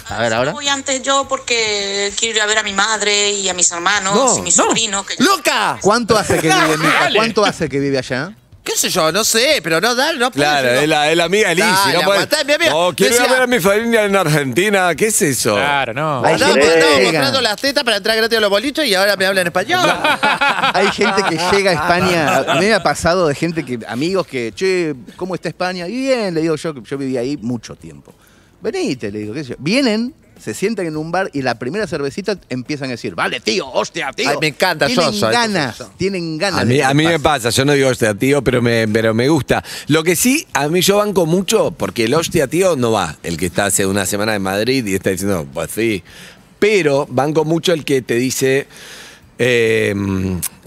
A 0.09 0.19
ver, 0.23 0.35
ahora. 0.35 0.53
Voy 0.53 0.67
antes 0.69 1.03
yo 1.03 1.27
porque 1.29 2.13
quiero 2.19 2.37
ir 2.39 2.43
a 2.43 2.47
ver 2.47 2.59
a 2.59 2.63
mi 2.63 2.73
madre 2.73 3.31
y 3.31 3.49
a 3.49 3.55
mis 3.55 3.71
hermanos 3.71 4.15
No, 4.15 4.39
y 4.39 4.43
mi 4.43 4.51
no. 4.51 4.57
sobrino. 4.57 5.05
Que 5.07 5.15
¡Loca! 5.23 5.79
¿Cuánto 5.81 6.17
hace 6.19 6.39
que 6.41 6.49
vive 6.53 6.77
Mica? 6.79 6.93
Dale. 7.01 7.17
¿Cuánto 7.19 7.45
hace 7.45 7.69
que 7.69 7.79
vive 7.79 7.99
allá? 7.99 8.33
¿Qué 8.71 8.77
sé 8.79 8.89
yo? 8.89 9.11
No 9.11 9.25
sé, 9.25 9.61
pero 9.65 9.81
no, 9.81 9.95
dale, 9.97 10.19
no 10.19 10.31
puede 10.31 10.45
Claro, 10.47 10.69
no. 10.75 10.81
es 10.81 10.89
la, 10.89 11.11
es 11.11 11.17
la 11.17 11.25
amiga 11.25 11.53
Lizzy. 11.53 11.67
Dale, 11.69 11.93
no, 11.95 12.01
puede- 12.03 12.19
aguantá, 12.19 12.45
mi 12.45 12.53
amiga. 12.53 12.71
no, 12.71 12.93
quiero 12.95 13.15
ir 13.15 13.21
a 13.21 13.23
Decía- 13.25 13.35
ver 13.35 13.43
a 13.43 13.47
mi 13.49 13.59
familia 13.61 14.05
en 14.05 14.17
Argentina. 14.17 14.95
¿Qué 14.95 15.07
es 15.09 15.23
eso? 15.23 15.55
Claro, 15.55 15.93
no. 15.95 16.23
Ay, 16.25 16.37
que 16.37 16.45
llega. 16.45 17.03
mostrando 17.03 17.41
las 17.41 17.57
tetas 17.61 17.83
para 17.83 17.97
entrar 17.97 18.17
gratis 18.17 18.39
a 18.39 18.41
los 18.41 18.51
bolichos 18.51 18.85
y 18.85 18.95
ahora 18.95 19.17
me 19.17 19.27
hablan 19.27 19.47
español. 19.49 19.81
Hay 20.75 20.87
gente 20.93 21.23
que 21.29 21.37
llega 21.57 21.71
a 21.73 21.75
España. 21.75 22.37
A 22.49 22.55
mí 22.55 22.67
me 22.67 22.75
ha 22.75 22.83
pasado 22.83 23.27
de 23.27 23.35
gente 23.35 23.65
que, 23.65 23.79
amigos 23.89 24.27
que, 24.27 24.53
che, 24.55 24.95
¿cómo 25.17 25.35
está 25.35 25.49
España? 25.49 25.89
Y 25.89 25.97
bien, 26.03 26.33
le 26.35 26.41
digo 26.43 26.55
yo, 26.57 26.73
que 26.73 26.81
yo 26.83 26.97
viví 26.97 27.17
ahí 27.17 27.37
mucho 27.39 27.75
tiempo. 27.75 28.15
Venite, 28.61 29.11
le 29.11 29.19
digo, 29.21 29.35
qué 29.35 29.43
sé 29.43 29.51
yo. 29.51 29.57
Vienen, 29.59 30.15
se 30.41 30.55
sientan 30.55 30.87
en 30.87 30.97
un 30.97 31.13
bar 31.13 31.31
y 31.33 31.43
la 31.43 31.59
primera 31.59 31.87
cervecita 31.87 32.39
empiezan 32.49 32.89
a 32.89 32.93
decir, 32.93 33.15
vale, 33.15 33.41
tío, 33.41 33.69
hostia, 33.69 34.11
tío. 34.13 34.29
Ay, 34.29 34.37
me 34.41 34.49
encanta, 34.49 34.89
yo 34.89 35.11
Tienen 35.11 35.21
ganas, 35.21 35.85
tienen 35.97 36.39
ganas. 36.39 36.61
A 36.61 36.65
de 36.65 36.75
mí, 36.75 36.81
a 36.81 36.95
mí 36.95 37.05
me 37.05 37.21
pasa, 37.21 37.51
yo 37.51 37.65
no 37.65 37.73
digo 37.73 37.89
hostia 37.89 38.15
tío, 38.15 38.43
pero 38.43 38.63
me, 38.63 38.89
pero 38.89 39.15
me 39.15 39.29
gusta. 39.29 39.63
Lo 39.89 40.03
que 40.03 40.17
sí, 40.17 40.47
a 40.53 40.69
mí 40.69 40.81
yo 40.81 40.97
banco 40.97 41.27
mucho, 41.27 41.71
porque 41.73 42.05
el 42.05 42.15
hostia 42.15 42.47
tío 42.47 42.77
no 42.77 42.93
va, 42.93 43.17
el 43.23 43.37
que 43.37 43.47
está 43.47 43.67
hace 43.67 43.87
una 43.87 44.07
semana 44.07 44.35
en 44.35 44.43
Madrid 44.43 44.87
y 44.87 44.95
está 44.95 45.11
diciendo, 45.11 45.47
pues 45.53 45.71
sí. 45.71 46.03
Pero 46.59 47.07
banco 47.09 47.45
mucho 47.45 47.73
el 47.73 47.85
que 47.85 48.03
te 48.03 48.15
dice, 48.15 48.67
eh, 49.39 49.95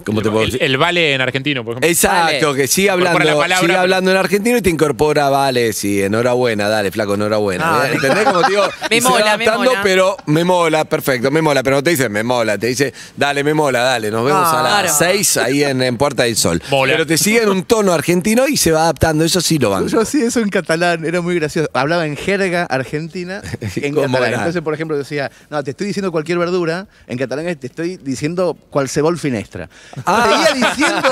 ¿cómo 0.04 0.22
te 0.22 0.30
puedo 0.30 0.44
El, 0.44 0.52
decir? 0.52 0.64
el 0.64 0.78
vale 0.78 1.14
en 1.14 1.22
argentino, 1.22 1.64
por 1.64 1.74
ejemplo. 1.74 1.90
Exacto, 1.90 2.48
Vale. 2.48 2.62
que 2.62 2.68
sigue 2.68 2.90
hablando, 2.90 3.20
la 3.20 3.26
palabra, 3.26 3.56
sigue 3.58 3.68
pero- 3.68 3.80
hablando 3.82 4.12
en 4.12 4.18
argentino 4.18 4.58
y 4.58 4.62
te 4.62 4.70
incorpora, 4.70 5.30
vale, 5.30 5.74
sí, 5.74 6.02
enhorabuena, 6.02 6.68
dale, 6.70 6.92
flaco, 6.92 7.16
enhorabuena. 7.16 7.82
Ah, 7.84 7.88
¿Entendés? 7.92 8.24
Como 8.26 8.42
te 8.42 8.50
digo, 8.52 8.64
Me 8.90 8.98
y 8.98 9.02
se 9.02 9.06
va 9.06 9.10
mola, 9.12 9.24
me 9.26 9.30
adaptando, 9.46 9.70
mola. 9.72 9.80
pero 9.84 10.18
me 10.28 10.44
mola, 10.44 10.86
perfecto, 10.86 11.32
me 11.32 11.42
mola. 11.42 11.64
Pero 11.64 11.78
no 11.78 11.84
te 11.84 11.90
dice 11.92 12.10
me 12.10 12.24
mola, 12.24 12.58
te 12.58 12.68
dice, 12.68 12.94
dale, 13.18 13.44
me 13.44 13.54
mola, 13.54 13.82
dale, 13.82 14.12
nos 14.12 14.26
vemos 14.26 14.42
Ah, 14.46 14.60
a 14.60 14.64
las 14.64 14.72
claro. 14.98 15.14
seis 15.14 15.38
ahí 15.38 15.64
en, 15.64 15.82
en 15.82 15.98
Puerta 15.98 16.24
del 16.24 16.36
Sol. 16.36 16.62
Mola. 16.70 16.94
Pero 16.94 17.06
te 17.08 17.18
sigue 17.18 17.42
en 17.44 17.50
un 17.50 17.64
tono 17.64 17.94
argentino 17.94 18.48
y 18.48 18.58
se 18.58 18.72
va 18.72 18.84
adaptando, 18.84 19.24
eso 19.24 19.42
sí 19.42 19.58
lo 19.60 19.70
banco. 19.70 19.88
Yo 19.88 20.06
sí, 20.06 20.22
eso 20.22 20.40
en 20.40 20.50
catalán, 20.50 21.06
era 21.06 21.22
muy 21.22 21.36
gracioso. 21.36 21.70
Hablaba 21.74 22.06
en 22.06 22.16
jerga 22.18 22.64
argentina 22.66 23.42
en 23.76 23.94
¿Cómo 23.94 24.08
catalán. 24.08 24.28
era? 24.30 24.38
Entonces, 24.40 24.62
por 24.62 24.74
ejemplo, 24.74 24.98
decía, 24.98 25.32
no, 25.50 25.64
te 25.64 25.72
estoy 25.72 25.88
diciendo 25.88 26.12
cualquier 26.12 26.38
verdura, 26.38 26.88
en 27.08 27.18
catalán 27.18 27.54
te 27.56 27.68
estoy 27.68 27.98
diciendo 27.98 28.58
qualsevol 28.70 29.18
finestra. 29.18 29.70
Ah. 30.06 30.46
Seguía 30.48 30.68
diciendo, 30.68 31.10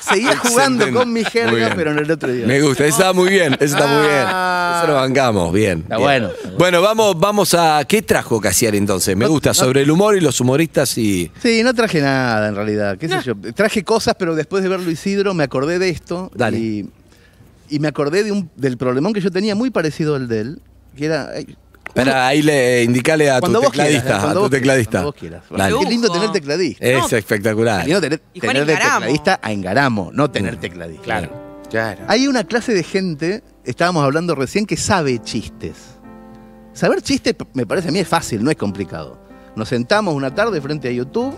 seguía 0.00 0.36
jugando 0.36 0.84
Excelente. 0.84 0.98
con 0.98 1.12
mi 1.12 1.24
jerga, 1.24 1.72
pero 1.76 1.92
en 1.92 1.98
el 1.98 2.10
otro 2.10 2.32
idioma. 2.32 2.52
Me 2.52 2.60
gusta, 2.60 2.84
eso 2.84 2.98
está 2.98 3.12
muy 3.12 3.28
bien, 3.28 3.54
eso 3.54 3.76
está 3.76 3.86
muy 3.86 4.02
bien. 4.02 4.24
Ah. 4.26 4.80
Eso 4.82 4.92
lo 4.92 4.94
bancamos, 4.98 5.52
bien. 5.52 5.78
Está 5.80 5.96
bien. 5.96 6.06
bueno. 6.06 6.30
Bueno, 6.58 6.82
vamos, 6.82 7.18
vamos 7.18 7.54
a. 7.54 7.84
¿Qué 7.86 8.02
trajo 8.02 8.40
Casiari 8.40 8.78
entonces? 8.78 9.16
Me 9.16 9.26
gusta, 9.26 9.54
sobre 9.54 9.82
el 9.82 9.90
humor 9.90 10.16
y 10.16 10.20
los 10.20 10.40
humoristas 10.40 10.96
y. 10.98 11.30
Sí, 11.42 11.62
no 11.62 11.74
traje 11.74 12.00
nada 12.00 12.48
en 12.48 12.54
realidad, 12.54 12.98
qué 12.98 13.08
sé 13.08 13.16
yo. 13.24 13.34
Traje 13.54 13.84
cosas, 13.84 14.14
pero 14.18 14.34
después 14.34 14.62
de 14.62 14.68
verlo 14.68 14.90
Isidro 14.90 15.34
me 15.34 15.44
acordé 15.44 15.78
de 15.78 15.88
esto. 15.88 16.30
Dale. 16.34 16.58
Y, 16.58 16.90
y 17.68 17.78
me 17.78 17.88
acordé 17.88 18.24
de 18.24 18.32
un, 18.32 18.50
del 18.56 18.76
problemón 18.76 19.12
que 19.12 19.20
yo 19.20 19.30
tenía 19.30 19.54
muy 19.54 19.70
parecido 19.70 20.14
al 20.14 20.28
de 20.28 20.40
él, 20.40 20.60
que 20.96 21.06
era... 21.06 21.30
Espera, 21.96 22.26
ahí 22.26 22.42
le 22.42 22.82
indicale 22.82 23.30
a 23.30 23.36
tu 23.36 23.40
cuando 23.40 23.62
vos 23.62 23.70
tecladista, 23.70 24.02
quieras, 24.02 24.18
a 24.18 24.22
cuando 24.22 24.40
tu 24.40 24.42
vos 24.42 24.50
tecladista. 24.50 24.90
cuando 24.90 25.12
vos 25.12 25.20
quieras. 25.20 25.42
Qué 25.80 25.90
lindo 25.90 26.12
tener 26.12 26.32
tecladista. 26.32 26.86
Es 26.86 27.12
espectacular. 27.12 27.84
Lindo 27.84 28.00
tener, 28.00 28.22
Y 28.34 28.40
Juan 28.40 28.52
tener 28.52 28.66
de 28.66 28.74
tecladista 28.76 29.40
a 29.42 29.52
Engaramo, 29.52 30.10
no 30.12 30.30
tener 30.30 30.56
tecladista. 30.58 31.04
Claro. 31.04 31.46
Claro. 31.70 32.04
Hay 32.06 32.28
una 32.28 32.44
clase 32.44 32.74
de 32.74 32.82
gente, 32.82 33.42
estábamos 33.64 34.04
hablando 34.04 34.34
recién, 34.34 34.66
que 34.66 34.76
sabe 34.76 35.20
chistes. 35.20 35.76
Saber 36.72 37.00
chistes 37.02 37.34
me 37.54 37.66
parece 37.66 37.88
a 37.88 37.92
mí 37.92 37.98
es 37.98 38.08
fácil, 38.08 38.44
no 38.44 38.50
es 38.50 38.56
complicado. 38.56 39.18
Nos 39.56 39.70
sentamos 39.70 40.14
una 40.14 40.34
tarde 40.34 40.60
frente 40.60 40.88
a 40.88 40.92
YouTube 40.92 41.34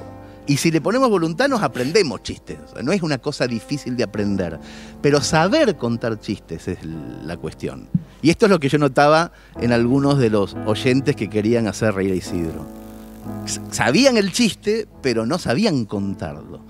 y 0.49 0.57
si 0.57 0.71
le 0.71 0.81
ponemos 0.81 1.11
voluntad 1.11 1.47
nos 1.47 1.62
aprendemos 1.62 2.23
chistes. 2.23 2.59
No 2.83 2.90
es 2.90 3.02
una 3.02 3.19
cosa 3.19 3.47
difícil 3.47 3.97
de 3.97 4.05
aprender. 4.05 4.59
Pero 5.02 5.21
saber 5.21 5.76
contar 5.76 6.19
chistes 6.19 6.67
es 6.69 6.78
la 6.85 7.37
cuestión. 7.37 7.87
Y 8.23 8.31
esto 8.31 8.47
es 8.47 8.50
lo 8.50 8.59
que 8.59 8.71
yo 8.71 8.78
notaba 8.78 9.31
en 9.61 9.73
algunos 9.73 10.19
de 10.19 10.31
los 10.31 10.57
oyentes 10.67 11.14
que 11.14 11.28
querían 11.28 11.67
hacer 11.67 11.95
reír 11.95 12.12
a 12.12 12.17
Isidro. 12.17 12.67
Sabían 13.71 14.17
el 14.17 14.33
chiste, 14.33 14.88
pero 15.02 15.26
no 15.26 15.38
sabían 15.38 15.85
contarlo. 15.85 16.61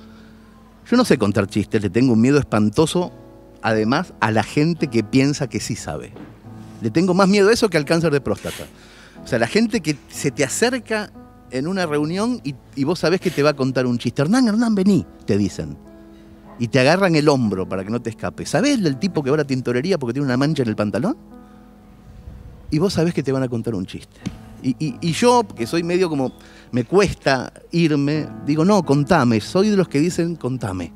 Yo 0.91 0.97
no 0.97 1.05
sé 1.05 1.17
contar 1.17 1.47
chistes, 1.47 1.81
le 1.81 1.89
tengo 1.89 2.15
un 2.15 2.21
miedo 2.21 2.39
espantoso, 2.39 3.13
además, 3.63 4.13
a 4.21 4.33
la 4.33 4.43
gente 4.43 4.89
que 4.89 5.05
piensa 5.05 5.49
que 5.49 5.61
sí 5.61 5.77
sabe. 5.77 6.13
Le 6.83 6.91
tengo 6.91 7.15
más 7.15 7.29
miedo 7.29 7.49
a 7.49 7.53
eso 7.53 7.69
que 7.69 7.77
al 7.77 7.85
cáncer 7.85 8.13
de 8.13 8.21
próstata. 8.21 8.65
O 9.23 9.27
sea, 9.27 9.39
la 9.39 9.47
gente 9.47 9.81
que 9.83 9.97
se 10.09 10.33
te 10.33 10.45
acerca 10.45 11.13
en 11.51 11.67
una 11.67 11.87
reunión 11.87 12.41
y, 12.45 12.55
y 12.77 12.85
vos 12.85 12.99
sabés 12.99 13.21
que 13.21 13.31
te 13.31 13.43
va 13.43 13.51
a 13.51 13.55
contar 13.55 13.87
un 13.87 13.99
chiste. 13.99 14.23
Hernán, 14.23 14.49
Hernán, 14.49 14.75
vení, 14.75 15.07
te 15.27 15.37
dicen. 15.39 15.77
Y 16.59 16.69
te 16.69 16.81
agarran 16.81 17.15
el 17.15 17.29
hombro 17.29 17.69
para 17.69 17.85
que 17.85 17.91
no 17.91 18.01
te 18.03 18.11
escape. 18.11 18.45
¿Sabés 18.45 18.83
del 18.83 18.99
tipo 18.99 19.23
que 19.23 19.31
va 19.31 19.35
a 19.35 19.39
la 19.39 19.45
tintorería 19.47 19.97
porque 19.99 20.15
tiene 20.15 20.27
una 20.27 20.37
mancha 20.37 20.63
en 20.63 20.69
el 20.69 20.77
pantalón? 20.77 21.17
Y 22.71 22.79
vos 22.79 22.93
sabés 22.93 23.15
que 23.15 23.23
te 23.23 23.33
van 23.33 23.43
a 23.43 23.49
contar 23.49 23.75
un 23.75 23.87
chiste. 23.87 24.17
Y, 24.63 24.71
y- 24.79 24.97
y 25.01 25.13
yo, 25.13 25.47
que 25.57 25.67
soy 25.67 25.83
medio 25.85 26.09
como, 26.09 26.33
me 26.73 26.85
cuesta 26.85 27.53
irme, 27.71 28.27
digo, 28.45 28.65
no, 28.65 28.83
contame. 28.85 29.41
Soy 29.41 29.69
de 29.71 29.77
los 29.77 29.89
que 29.89 30.01
dicen, 30.01 30.37
contame. 30.37 30.93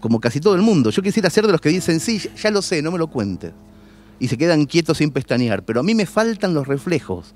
Como 0.00 0.20
casi 0.20 0.38
todo 0.40 0.54
el 0.54 0.62
mundo. 0.62 0.90
Yo 0.90 1.02
quisiera 1.02 1.28
ser 1.28 1.44
de 1.46 1.52
los 1.52 1.60
que 1.60 1.70
dicen, 1.70 1.98
sí, 1.98 2.20
ya 2.40 2.50
lo 2.52 2.62
sé, 2.62 2.80
no 2.80 2.92
me 2.92 2.98
lo 2.98 3.08
cuentes. 3.08 3.52
Y 4.20 4.28
se 4.28 4.38
quedan 4.38 4.64
quietos 4.64 4.98
sin 4.98 5.10
pestañear. 5.10 5.64
Pero 5.64 5.80
a 5.80 5.82
mí 5.82 5.94
me 5.94 6.06
faltan 6.06 6.54
los 6.54 6.68
reflejos. 6.68 7.34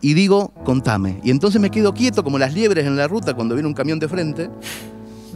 Y 0.00 0.14
digo, 0.14 0.52
contame. 0.64 1.20
Y 1.24 1.30
entonces 1.30 1.60
me 1.60 1.70
quedo 1.70 1.92
quieto 1.92 2.22
como 2.22 2.38
las 2.38 2.54
liebres 2.54 2.86
en 2.86 2.96
la 2.96 3.08
ruta 3.08 3.34
cuando 3.34 3.54
viene 3.54 3.68
un 3.68 3.74
camión 3.74 3.98
de 3.98 4.08
frente. 4.08 4.50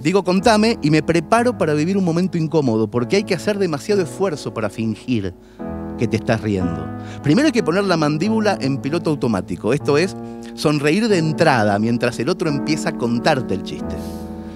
Digo, 0.03 0.25
contame 0.25 0.79
y 0.83 0.91
me 0.91 1.03
preparo 1.03 1.57
para 1.59 1.75
vivir 1.75 1.97
un 1.97 2.05
momento 2.05 2.39
incómodo, 2.39 2.89
porque 2.91 3.17
hay 3.17 3.25
que 3.25 3.35
hacer 3.35 3.59
demasiado 3.59 4.03
esfuerzo 4.03 4.53
para 4.53 4.69
fingir 4.69 5.35
que 5.99 6.09
te 6.09 6.17
estás 6.17 6.41
riendo. 6.41 6.85
Primero 7.23 7.47
hay 7.47 7.53
que 7.53 7.63
poner 7.63 7.85
la 7.85 7.97
mandíbula 7.97 8.59
en 8.61 8.79
piloto 8.79 9.11
automático, 9.11 9.73
esto 9.73 9.99
es, 9.99 10.17
sonreír 10.55 11.07
de 11.09 11.19
entrada 11.19 11.79
mientras 11.79 12.19
el 12.19 12.29
otro 12.29 12.49
empieza 12.49 12.91
a 12.91 12.99
contarte 12.99 13.55
el 13.55 13.63
chiste. 13.63 13.95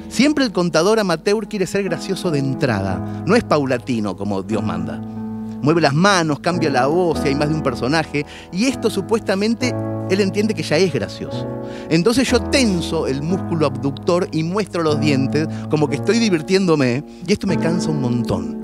Siempre 0.08 0.44
el 0.44 0.52
contador 0.52 0.98
amateur 0.98 1.46
quiere 1.46 1.66
ser 1.66 1.84
gracioso 1.84 2.30
de 2.30 2.38
entrada, 2.38 3.22
no 3.26 3.36
es 3.36 3.44
paulatino 3.44 4.16
como 4.16 4.42
Dios 4.42 4.64
manda. 4.64 5.00
Mueve 5.62 5.80
las 5.80 5.94
manos, 5.94 6.40
cambia 6.40 6.70
la 6.70 6.86
voz 6.86 7.20
si 7.20 7.28
hay 7.28 7.34
más 7.34 7.48
de 7.48 7.54
un 7.54 7.62
personaje, 7.62 8.24
y 8.52 8.66
esto 8.66 8.90
supuestamente 8.90 9.74
él 10.10 10.20
entiende 10.20 10.54
que 10.54 10.62
ya 10.62 10.76
es 10.76 10.92
gracioso. 10.92 11.46
Entonces 11.90 12.30
yo 12.30 12.40
tenso 12.40 13.06
el 13.06 13.22
músculo 13.22 13.66
abductor 13.66 14.28
y 14.32 14.42
muestro 14.42 14.82
los 14.82 15.00
dientes 15.00 15.48
como 15.70 15.88
que 15.88 15.96
estoy 15.96 16.18
divirtiéndome, 16.18 17.02
y 17.26 17.32
esto 17.32 17.46
me 17.46 17.56
cansa 17.56 17.90
un 17.90 18.00
montón. 18.00 18.62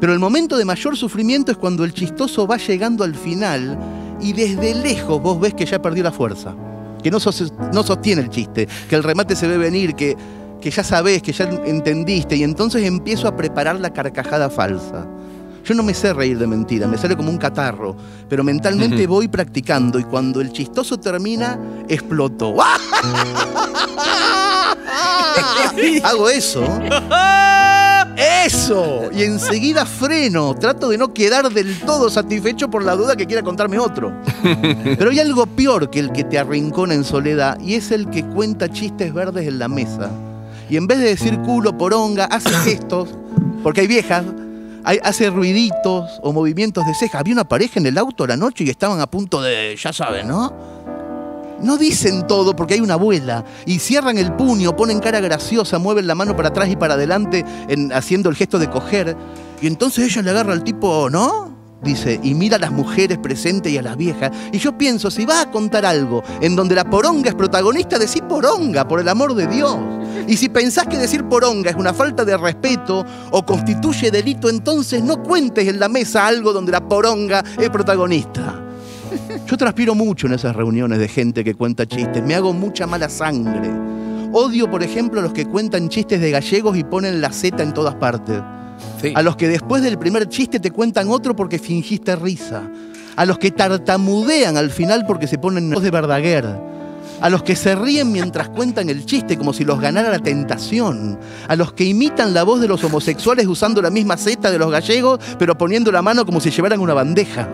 Pero 0.00 0.12
el 0.12 0.18
momento 0.18 0.56
de 0.56 0.64
mayor 0.64 0.96
sufrimiento 0.96 1.50
es 1.50 1.56
cuando 1.58 1.84
el 1.84 1.92
chistoso 1.94 2.46
va 2.46 2.56
llegando 2.58 3.04
al 3.04 3.14
final 3.14 3.78
y 4.20 4.32
desde 4.32 4.74
lejos 4.74 5.20
vos 5.22 5.40
ves 5.40 5.54
que 5.54 5.64
ya 5.66 5.80
perdió 5.80 6.04
la 6.04 6.12
fuerza, 6.12 6.54
que 7.02 7.10
no, 7.10 7.18
sos- 7.18 7.52
no 7.72 7.82
sostiene 7.82 8.22
el 8.22 8.28
chiste, 8.28 8.68
que 8.88 8.96
el 8.96 9.02
remate 9.02 9.34
se 9.34 9.48
ve 9.48 9.56
venir, 9.56 9.94
que, 9.94 10.16
que 10.60 10.70
ya 10.70 10.84
sabés, 10.84 11.22
que 11.22 11.32
ya 11.32 11.44
entendiste, 11.64 12.36
y 12.36 12.42
entonces 12.42 12.84
empiezo 12.84 13.28
a 13.28 13.36
preparar 13.36 13.80
la 13.80 13.92
carcajada 13.92 14.50
falsa. 14.50 15.06
Yo 15.64 15.74
no 15.74 15.82
me 15.82 15.94
sé 15.94 16.12
reír 16.12 16.38
de 16.38 16.46
mentira, 16.46 16.86
me 16.86 16.98
sale 16.98 17.16
como 17.16 17.30
un 17.30 17.38
catarro, 17.38 17.96
pero 18.28 18.44
mentalmente 18.44 19.06
voy 19.06 19.28
practicando 19.28 19.98
y 19.98 20.04
cuando 20.04 20.42
el 20.42 20.52
chistoso 20.52 20.98
termina, 21.00 21.58
exploto. 21.88 22.54
Hago 26.04 26.28
eso. 26.28 26.62
¡Eso! 28.16 29.10
Y 29.12 29.22
enseguida 29.22 29.86
freno. 29.86 30.54
Trato 30.54 30.90
de 30.90 30.98
no 30.98 31.12
quedar 31.12 31.50
del 31.50 31.80
todo 31.80 32.10
satisfecho 32.10 32.70
por 32.70 32.84
la 32.84 32.94
duda 32.94 33.16
que 33.16 33.26
quiera 33.26 33.42
contarme 33.42 33.78
otro. 33.78 34.12
Pero 34.42 35.10
hay 35.10 35.20
algo 35.20 35.46
peor 35.46 35.90
que 35.90 35.98
el 35.98 36.12
que 36.12 36.24
te 36.24 36.38
arrincona 36.38 36.94
en 36.94 37.04
soledad 37.04 37.58
y 37.60 37.74
es 37.74 37.90
el 37.90 38.10
que 38.10 38.22
cuenta 38.22 38.68
chistes 38.70 39.12
verdes 39.12 39.48
en 39.48 39.58
la 39.58 39.68
mesa. 39.68 40.10
Y 40.68 40.76
en 40.76 40.86
vez 40.86 40.98
de 40.98 41.06
decir 41.06 41.38
culo, 41.40 41.76
poronga, 41.76 42.26
hace 42.26 42.50
gestos, 42.50 43.10
porque 43.62 43.82
hay 43.82 43.86
viejas, 43.86 44.24
hace 44.84 45.30
ruiditos 45.30 46.20
o 46.22 46.32
movimientos 46.32 46.84
de 46.86 46.94
ceja. 46.94 47.18
Había 47.18 47.34
una 47.34 47.44
pareja 47.44 47.80
en 47.80 47.86
el 47.86 47.98
auto 47.98 48.26
la 48.26 48.36
noche 48.36 48.64
y 48.64 48.70
estaban 48.70 49.00
a 49.00 49.06
punto 49.06 49.40
de, 49.42 49.76
ya 49.82 49.92
saben, 49.92 50.28
¿no? 50.28 50.52
No 51.60 51.78
dicen 51.78 52.26
todo 52.26 52.54
porque 52.54 52.74
hay 52.74 52.80
una 52.80 52.94
abuela 52.94 53.44
y 53.64 53.78
cierran 53.78 54.18
el 54.18 54.32
puño, 54.32 54.76
ponen 54.76 55.00
cara 55.00 55.20
graciosa, 55.20 55.78
mueven 55.78 56.06
la 56.06 56.14
mano 56.14 56.36
para 56.36 56.48
atrás 56.48 56.68
y 56.68 56.76
para 56.76 56.94
adelante 56.94 57.44
en- 57.68 57.92
haciendo 57.92 58.28
el 58.28 58.36
gesto 58.36 58.58
de 58.58 58.68
coger. 58.68 59.16
Y 59.62 59.66
entonces 59.66 60.04
ella 60.04 60.22
le 60.22 60.30
agarra 60.30 60.52
al 60.52 60.62
tipo, 60.64 61.08
¿no? 61.08 61.54
Dice, 61.82 62.18
y 62.22 62.34
mira 62.34 62.56
a 62.56 62.58
las 62.58 62.70
mujeres 62.72 63.18
presentes 63.18 63.70
y 63.72 63.78
a 63.78 63.82
las 63.82 63.96
viejas. 63.96 64.30
Y 64.52 64.58
yo 64.58 64.76
pienso, 64.76 65.10
si 65.10 65.24
vas 65.26 65.46
a 65.46 65.50
contar 65.50 65.86
algo 65.86 66.22
en 66.40 66.56
donde 66.56 66.74
la 66.74 66.84
poronga 66.84 67.28
es 67.30 67.34
protagonista, 67.34 67.98
decí 67.98 68.20
poronga, 68.22 68.86
por 68.88 69.00
el 69.00 69.08
amor 69.08 69.34
de 69.34 69.46
Dios. 69.46 69.76
Y 70.26 70.36
si 70.36 70.48
pensás 70.48 70.86
que 70.86 70.98
decir 70.98 71.24
poronga 71.24 71.70
es 71.70 71.76
una 71.76 71.92
falta 71.92 72.24
de 72.24 72.36
respeto 72.36 73.04
o 73.30 73.44
constituye 73.44 74.10
delito, 74.10 74.48
entonces 74.48 75.02
no 75.02 75.22
cuentes 75.22 75.68
en 75.68 75.78
la 75.78 75.88
mesa 75.88 76.26
algo 76.26 76.52
donde 76.52 76.72
la 76.72 76.86
poronga 76.86 77.44
es 77.58 77.70
protagonista. 77.70 78.60
Yo 79.46 79.56
transpiro 79.56 79.94
mucho 79.94 80.26
en 80.26 80.34
esas 80.34 80.56
reuniones 80.56 80.98
de 80.98 81.08
gente 81.08 81.44
que 81.44 81.54
cuenta 81.54 81.86
chistes, 81.86 82.22
me 82.22 82.34
hago 82.34 82.52
mucha 82.52 82.86
mala 82.86 83.08
sangre. 83.08 83.70
Odio, 84.32 84.68
por 84.70 84.82
ejemplo, 84.82 85.20
a 85.20 85.22
los 85.22 85.32
que 85.32 85.46
cuentan 85.46 85.88
chistes 85.88 86.20
de 86.20 86.30
gallegos 86.30 86.76
y 86.76 86.82
ponen 86.82 87.20
la 87.20 87.30
Z 87.30 87.62
en 87.62 87.72
todas 87.72 87.94
partes. 87.94 88.40
A 89.14 89.22
los 89.22 89.36
que 89.36 89.48
después 89.48 89.82
del 89.82 89.98
primer 89.98 90.28
chiste 90.28 90.58
te 90.58 90.70
cuentan 90.70 91.08
otro 91.08 91.36
porque 91.36 91.58
fingiste 91.58 92.16
risa. 92.16 92.62
A 93.16 93.24
los 93.24 93.38
que 93.38 93.50
tartamudean 93.50 94.56
al 94.56 94.70
final 94.70 95.04
porque 95.06 95.26
se 95.26 95.38
ponen 95.38 95.70
voz 95.70 95.82
de 95.82 95.90
Verdaguer. 95.90 96.44
A 97.20 97.30
los 97.30 97.42
que 97.42 97.56
se 97.56 97.74
ríen 97.74 98.12
mientras 98.12 98.48
cuentan 98.48 98.88
el 98.88 99.06
chiste 99.06 99.38
como 99.38 99.52
si 99.52 99.64
los 99.64 99.80
ganara 99.80 100.10
la 100.10 100.18
tentación. 100.18 101.18
A 101.48 101.56
los 101.56 101.72
que 101.72 101.84
imitan 101.84 102.34
la 102.34 102.42
voz 102.42 102.60
de 102.60 102.68
los 102.68 102.82
homosexuales 102.84 103.46
usando 103.46 103.80
la 103.80 103.90
misma 103.90 104.16
Z 104.16 104.50
de 104.50 104.58
los 104.58 104.70
gallegos, 104.70 105.20
pero 105.38 105.56
poniendo 105.56 105.90
la 105.90 106.02
mano 106.02 106.26
como 106.26 106.40
si 106.40 106.50
llevaran 106.50 106.80
una 106.80 106.94
bandeja. 106.94 107.48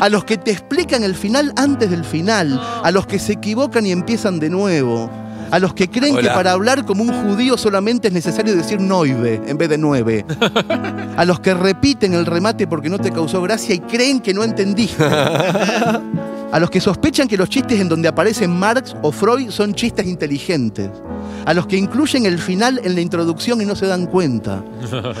A 0.00 0.08
los 0.08 0.24
que 0.24 0.38
te 0.38 0.50
explican 0.50 1.02
el 1.02 1.14
final 1.14 1.52
antes 1.56 1.90
del 1.90 2.04
final. 2.04 2.60
A 2.82 2.90
los 2.90 3.06
que 3.06 3.18
se 3.18 3.34
equivocan 3.34 3.86
y 3.86 3.92
empiezan 3.92 4.38
de 4.38 4.50
nuevo. 4.50 5.10
A 5.50 5.58
los 5.58 5.72
que 5.72 5.88
creen 5.88 6.16
que 6.16 6.28
para 6.28 6.52
hablar 6.52 6.84
como 6.84 7.02
un 7.02 7.12
judío 7.22 7.56
solamente 7.56 8.08
es 8.08 8.14
necesario 8.14 8.54
decir 8.54 8.80
noive 8.80 9.40
en 9.46 9.56
vez 9.56 9.68
de 9.68 9.78
nueve. 9.78 10.24
A 11.16 11.24
los 11.24 11.40
que 11.40 11.54
repiten 11.54 12.14
el 12.14 12.26
remate 12.26 12.66
porque 12.66 12.90
no 12.90 12.98
te 12.98 13.10
causó 13.10 13.40
gracia 13.42 13.74
y 13.74 13.80
creen 13.80 14.20
que 14.20 14.34
no 14.34 14.44
entendiste. 14.44 15.04
A 16.50 16.58
los 16.58 16.70
que 16.70 16.80
sospechan 16.80 17.28
que 17.28 17.36
los 17.36 17.48
chistes 17.50 17.78
en 17.78 17.88
donde 17.90 18.08
aparecen 18.08 18.58
Marx 18.58 18.96
o 19.02 19.12
Freud 19.12 19.50
son 19.50 19.74
chistes 19.74 20.06
inteligentes. 20.06 20.90
A 21.44 21.52
los 21.52 21.66
que 21.66 21.76
incluyen 21.76 22.24
el 22.24 22.38
final 22.38 22.80
en 22.82 22.94
la 22.94 23.00
introducción 23.02 23.60
y 23.60 23.66
no 23.66 23.76
se 23.76 23.86
dan 23.86 24.06
cuenta. 24.06 24.62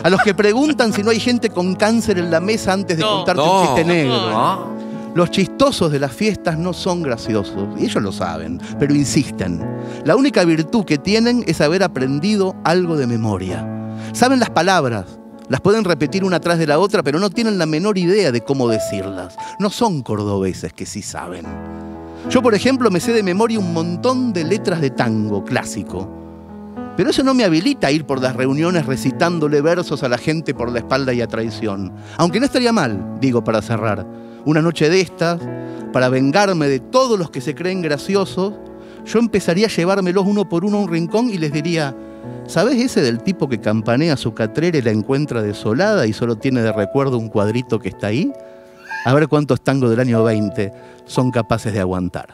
A 0.02 0.08
los 0.08 0.22
que 0.22 0.34
preguntan 0.34 0.92
si 0.92 1.02
no 1.02 1.10
hay 1.10 1.20
gente 1.20 1.50
con 1.50 1.74
cáncer 1.74 2.18
en 2.18 2.30
la 2.30 2.40
mesa 2.40 2.72
antes 2.72 2.96
de 2.96 3.02
No. 3.02 3.16
contarte 3.16 3.42
No. 3.42 3.60
un 3.60 3.66
chiste 3.66 3.84
negro. 3.84 4.30
No. 4.30 4.78
Los 5.14 5.30
chistosos 5.30 5.90
de 5.90 5.98
las 5.98 6.12
fiestas 6.12 6.58
no 6.58 6.72
son 6.72 7.02
graciosos, 7.02 7.66
y 7.78 7.84
ellos 7.86 8.02
lo 8.02 8.12
saben, 8.12 8.60
pero 8.78 8.94
insisten. 8.94 9.60
La 10.04 10.14
única 10.16 10.44
virtud 10.44 10.84
que 10.84 10.96
tienen 10.98 11.42
es 11.46 11.60
haber 11.60 11.82
aprendido 11.82 12.54
algo 12.64 12.96
de 12.96 13.06
memoria. 13.06 13.66
Saben 14.12 14.38
las 14.38 14.50
palabras, 14.50 15.06
las 15.48 15.60
pueden 15.60 15.84
repetir 15.84 16.24
una 16.24 16.40
tras 16.40 16.58
de 16.58 16.66
la 16.66 16.78
otra, 16.78 17.02
pero 17.02 17.18
no 17.18 17.30
tienen 17.30 17.58
la 17.58 17.66
menor 17.66 17.96
idea 17.96 18.30
de 18.32 18.42
cómo 18.42 18.68
decirlas. 18.68 19.36
No 19.58 19.70
son 19.70 20.02
cordobeses 20.02 20.72
que 20.72 20.86
sí 20.86 21.02
saben. 21.02 21.46
Yo, 22.30 22.42
por 22.42 22.54
ejemplo, 22.54 22.90
me 22.90 23.00
sé 23.00 23.12
de 23.12 23.22
memoria 23.22 23.58
un 23.58 23.72
montón 23.72 24.32
de 24.32 24.44
letras 24.44 24.80
de 24.80 24.90
tango 24.90 25.44
clásico. 25.44 26.08
Pero 26.96 27.10
eso 27.10 27.22
no 27.22 27.32
me 27.32 27.44
habilita 27.44 27.86
a 27.86 27.92
ir 27.92 28.04
por 28.04 28.20
las 28.20 28.36
reuniones 28.36 28.84
recitándole 28.84 29.60
versos 29.60 30.02
a 30.02 30.08
la 30.08 30.18
gente 30.18 30.52
por 30.52 30.70
la 30.70 30.80
espalda 30.80 31.14
y 31.14 31.20
a 31.20 31.28
traición. 31.28 31.92
Aunque 32.16 32.40
no 32.40 32.46
estaría 32.46 32.72
mal, 32.72 33.18
digo 33.20 33.42
para 33.44 33.62
cerrar. 33.62 34.04
Una 34.44 34.60
noche 34.60 34.90
de 34.90 35.00
estas, 35.00 35.40
para 35.92 36.08
vengarme 36.08 36.68
de 36.68 36.80
todos 36.80 37.18
los 37.18 37.30
que 37.30 37.40
se 37.40 37.54
creen 37.54 37.82
graciosos, 37.82 38.54
yo 39.06 39.18
empezaría 39.20 39.66
a 39.66 39.70
llevármelos 39.70 40.26
uno 40.26 40.48
por 40.48 40.64
uno 40.64 40.78
a 40.78 40.80
un 40.80 40.88
rincón 40.88 41.30
y 41.30 41.38
les 41.38 41.52
diría, 41.52 41.94
¿sabes 42.48 42.76
ese 42.76 43.00
del 43.00 43.22
tipo 43.22 43.48
que 43.48 43.60
campanea 43.60 44.16
su 44.16 44.34
catrera 44.34 44.78
y 44.78 44.82
la 44.82 44.90
encuentra 44.90 45.42
desolada 45.42 46.06
y 46.06 46.12
solo 46.12 46.36
tiene 46.36 46.62
de 46.62 46.72
recuerdo 46.72 47.18
un 47.18 47.28
cuadrito 47.28 47.78
que 47.78 47.90
está 47.90 48.08
ahí? 48.08 48.32
A 49.04 49.14
ver 49.14 49.28
cuántos 49.28 49.60
tangos 49.60 49.90
del 49.90 50.00
año 50.00 50.24
20 50.24 50.72
son 51.06 51.30
capaces 51.30 51.72
de 51.72 51.80
aguantar. 51.80 52.28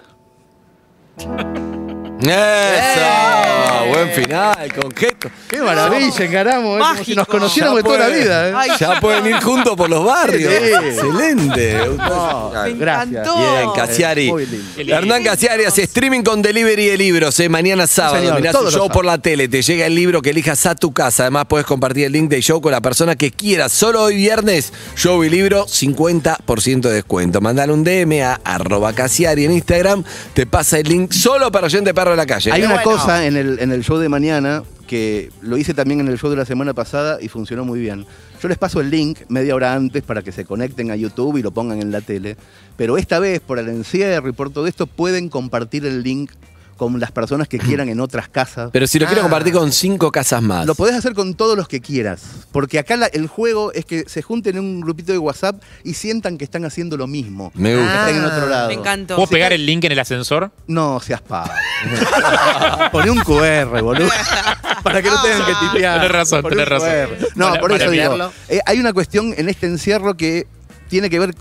¡Eso! 2.20 3.43
Buen 3.88 4.10
final, 4.10 4.72
con 4.80 4.90
gesto. 4.94 5.30
¡Qué 5.48 5.58
maravilla! 5.58 6.24
Encaramos, 6.24 6.76
¿eh? 6.76 6.80
como 6.80 6.94
si 6.94 6.98
Mágico. 7.00 7.16
nos 7.20 7.28
conociéramos 7.28 7.76
de 7.78 7.82
toda 7.82 7.98
la 7.98 8.08
vida. 8.08 8.48
¿eh? 8.48 8.52
Ay, 8.56 8.70
Ya 8.78 9.00
pueden 9.00 9.26
ir 9.26 9.40
juntos 9.40 9.76
por 9.76 9.88
los 9.90 10.04
barrios. 10.04 10.52
Sí. 10.52 10.70
Excelente. 10.86 11.78
me 12.64 12.72
Gracias. 12.74 13.24
Bien, 13.36 13.70
Casiari. 13.74 14.32
Hernán 14.76 15.22
Casiari 15.24 15.64
hace 15.64 15.82
streaming 15.82 16.22
con 16.22 16.42
delivery 16.42 16.86
de 16.86 16.96
libros. 16.96 17.38
eh. 17.40 17.48
Mañana 17.48 17.86
sábado. 17.86 18.16
señor, 18.20 18.36
Mirás 18.36 18.54
el 18.54 18.70
show 18.70 18.88
por 18.88 19.04
la 19.04 19.18
tele. 19.18 19.48
Te 19.48 19.62
llega 19.62 19.86
el 19.86 19.94
libro 19.94 20.22
que 20.22 20.30
elijas 20.30 20.66
a 20.66 20.74
tu 20.74 20.92
casa. 20.92 21.24
Además, 21.24 21.44
puedes 21.48 21.66
compartir 21.66 22.04
el 22.06 22.12
link 22.12 22.30
del 22.30 22.42
show 22.42 22.60
con 22.60 22.72
la 22.72 22.80
persona 22.80 23.16
que 23.16 23.30
quieras. 23.30 23.72
Solo 23.72 24.02
hoy 24.02 24.16
viernes, 24.16 24.72
show 24.96 25.22
y 25.24 25.30
libro, 25.30 25.66
50% 25.66 26.80
de 26.88 26.94
descuento. 26.94 27.40
Mandale 27.40 27.72
un 27.72 27.84
DM 27.84 28.22
a 28.22 28.40
arroba 28.44 28.92
Casiari 28.92 29.44
en 29.44 29.52
Instagram. 29.52 30.04
Te 30.34 30.46
pasa 30.46 30.78
el 30.78 30.88
link 30.88 31.12
solo 31.12 31.50
para 31.52 31.66
oyente 31.66 31.92
perro 31.94 32.10
de 32.12 32.16
la 32.16 32.26
calle. 32.26 32.52
Hay 32.52 32.62
una 32.62 32.82
cosa 32.82 33.26
en 33.26 33.36
el, 33.36 33.58
en 33.60 33.72
el 33.72 33.73
show 33.82 33.98
de 33.98 34.08
mañana 34.08 34.62
que 34.86 35.30
lo 35.40 35.56
hice 35.56 35.74
también 35.74 36.00
en 36.00 36.08
el 36.08 36.18
show 36.18 36.30
de 36.30 36.36
la 36.36 36.44
semana 36.44 36.74
pasada 36.74 37.18
y 37.20 37.28
funcionó 37.28 37.64
muy 37.64 37.80
bien. 37.80 38.06
Yo 38.42 38.48
les 38.48 38.58
paso 38.58 38.80
el 38.80 38.90
link 38.90 39.20
media 39.28 39.54
hora 39.54 39.74
antes 39.74 40.02
para 40.02 40.22
que 40.22 40.32
se 40.32 40.44
conecten 40.44 40.90
a 40.90 40.96
YouTube 40.96 41.38
y 41.38 41.42
lo 41.42 41.50
pongan 41.50 41.80
en 41.80 41.90
la 41.90 42.00
tele. 42.00 42.36
Pero 42.76 42.98
esta 42.98 43.18
vez, 43.18 43.40
por 43.40 43.58
el 43.58 43.68
encierro 43.68 44.28
y 44.28 44.32
por 44.32 44.50
todo 44.50 44.66
esto, 44.66 44.86
pueden 44.86 45.28
compartir 45.28 45.86
el 45.86 46.02
link 46.02 46.30
con 46.76 46.98
las 47.00 47.12
personas 47.12 47.48
que 47.48 47.58
quieran 47.58 47.88
en 47.88 48.00
otras 48.00 48.28
casas. 48.28 48.70
Pero 48.72 48.86
si 48.86 48.98
lo 48.98 49.06
quiero 49.06 49.20
Ah. 49.20 49.24
compartir 49.24 49.52
con 49.52 49.70
cinco 49.72 50.10
casas 50.12 50.42
más. 50.42 50.66
Lo 50.66 50.74
podés 50.74 50.94
hacer 50.94 51.14
con 51.14 51.34
todos 51.34 51.56
los 51.56 51.68
que 51.68 51.80
quieras. 51.80 52.22
Porque 52.52 52.78
acá 52.78 52.96
la- 52.96 53.06
el 53.06 53.26
juego 53.28 53.72
es 53.72 53.84
que 53.84 54.04
se 54.08 54.22
junten 54.22 54.56
en 54.56 54.64
un 54.64 54.80
grupito 54.80 55.12
de 55.12 55.18
WhatsApp 55.18 55.62
y 55.84 55.94
sientan 55.94 56.36
que 56.38 56.44
están 56.44 56.64
haciendo 56.64 56.96
lo 56.96 57.06
mismo. 57.06 57.52
Me 57.54 57.76
gusta. 57.76 58.08
estén 58.08 58.22
en 58.22 58.24
otro 58.30 58.46
lado. 58.48 58.68
Me 58.68 58.74
encantó. 58.74 59.16
¿Puedo 59.16 59.28
pegar 59.28 59.52
el 59.52 59.64
link 59.64 59.84
en 59.84 59.92
el 59.92 59.98
ascensor? 59.98 60.50
No 60.66 61.00
seas 61.00 61.20
pavo. 61.20 61.50
Poné 62.92 63.10
un 63.10 63.20
QR, 63.20 63.80
boludo. 63.82 64.08
Para 64.82 65.00
que 65.02 65.08
no 65.10 65.22
tengan 65.22 65.46
que 65.46 65.52
tipear. 65.66 65.96
Tenés 66.00 66.12
razón, 66.12 66.42
Poné 66.42 66.56
tenés 66.56 66.70
un 66.70 66.72
razón. 66.72 66.88
QR. 67.18 67.28
No, 67.36 67.46
Para- 67.48 67.60
por 67.60 67.70
para 67.70 67.82
eso 67.84 67.90
digo. 67.92 68.02
enviarlo. 68.04 68.32
eh, 68.48 68.60
hay 68.66 68.78
una 68.80 68.92
cuestión 68.92 69.34
en 69.36 69.48
este 69.48 69.66
encierro 69.66 70.16
que 70.16 70.46
tiene 70.88 71.08
que 71.10 71.18
ver 71.18 71.34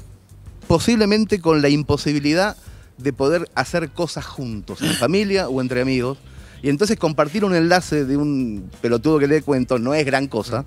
posiblemente 0.68 1.40
con 1.42 1.62
la 1.62 1.70
imposibilidad 1.70 2.56
de 2.98 3.14
poder 3.14 3.50
hacer 3.56 3.90
cosas 3.90 4.26
juntos, 4.26 4.82
en 4.82 4.94
familia 4.94 5.50
o 5.50 5.62
entre 5.62 5.82
amigos. 5.82 6.18
Y 6.62 6.70
entonces 6.70 6.98
compartir 6.98 7.44
un 7.44 7.54
enlace 7.56 8.06
de 8.06 8.16
un 8.16 8.70
pelotudo 8.82 9.20
que 9.20 9.28
le 9.28 9.42
cuento 9.42 9.80
no 9.80 9.94
es 9.94 10.06
gran 10.06 10.28
cosa, 10.28 10.66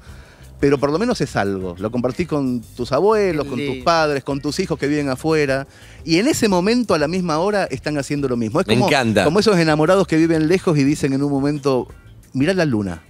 pero 0.61 0.79
por 0.79 0.91
lo 0.91 0.99
menos 0.99 1.21
es 1.21 1.37
algo. 1.37 1.75
Lo 1.79 1.91
compartís 1.91 2.29
con 2.29 2.61
tus 2.61 2.93
abuelos, 2.93 3.47
con 3.47 3.59
tus 3.59 3.77
padres, 3.79 4.25
con 4.25 4.41
tus 4.41 4.59
hijos 4.59 4.79
que 4.79 4.87
viven 4.89 5.09
afuera. 5.09 5.67
Y 6.05 6.19
en 6.19 6.29
ese 6.29 6.49
momento, 6.49 6.95
a 6.95 6.99
la 6.99 7.09
misma 7.09 7.39
hora, 7.39 7.65
están 7.65 7.97
haciendo 7.99 8.29
lo 8.29 8.37
mismo. 8.37 8.61
Es 8.61 8.67
Me 8.67 8.75
como, 8.75 8.89
encanta. 8.89 9.25
como 9.25 9.41
esos 9.41 9.57
enamorados 9.59 10.07
que 10.07 10.17
viven 10.17 10.49
lejos 10.49 10.77
y 10.79 10.85
dicen 10.85 11.13
en 11.13 11.23
un 11.23 11.31
momento, 11.31 11.89
mirá 12.33 12.53
la 12.55 12.65
luna, 12.65 13.03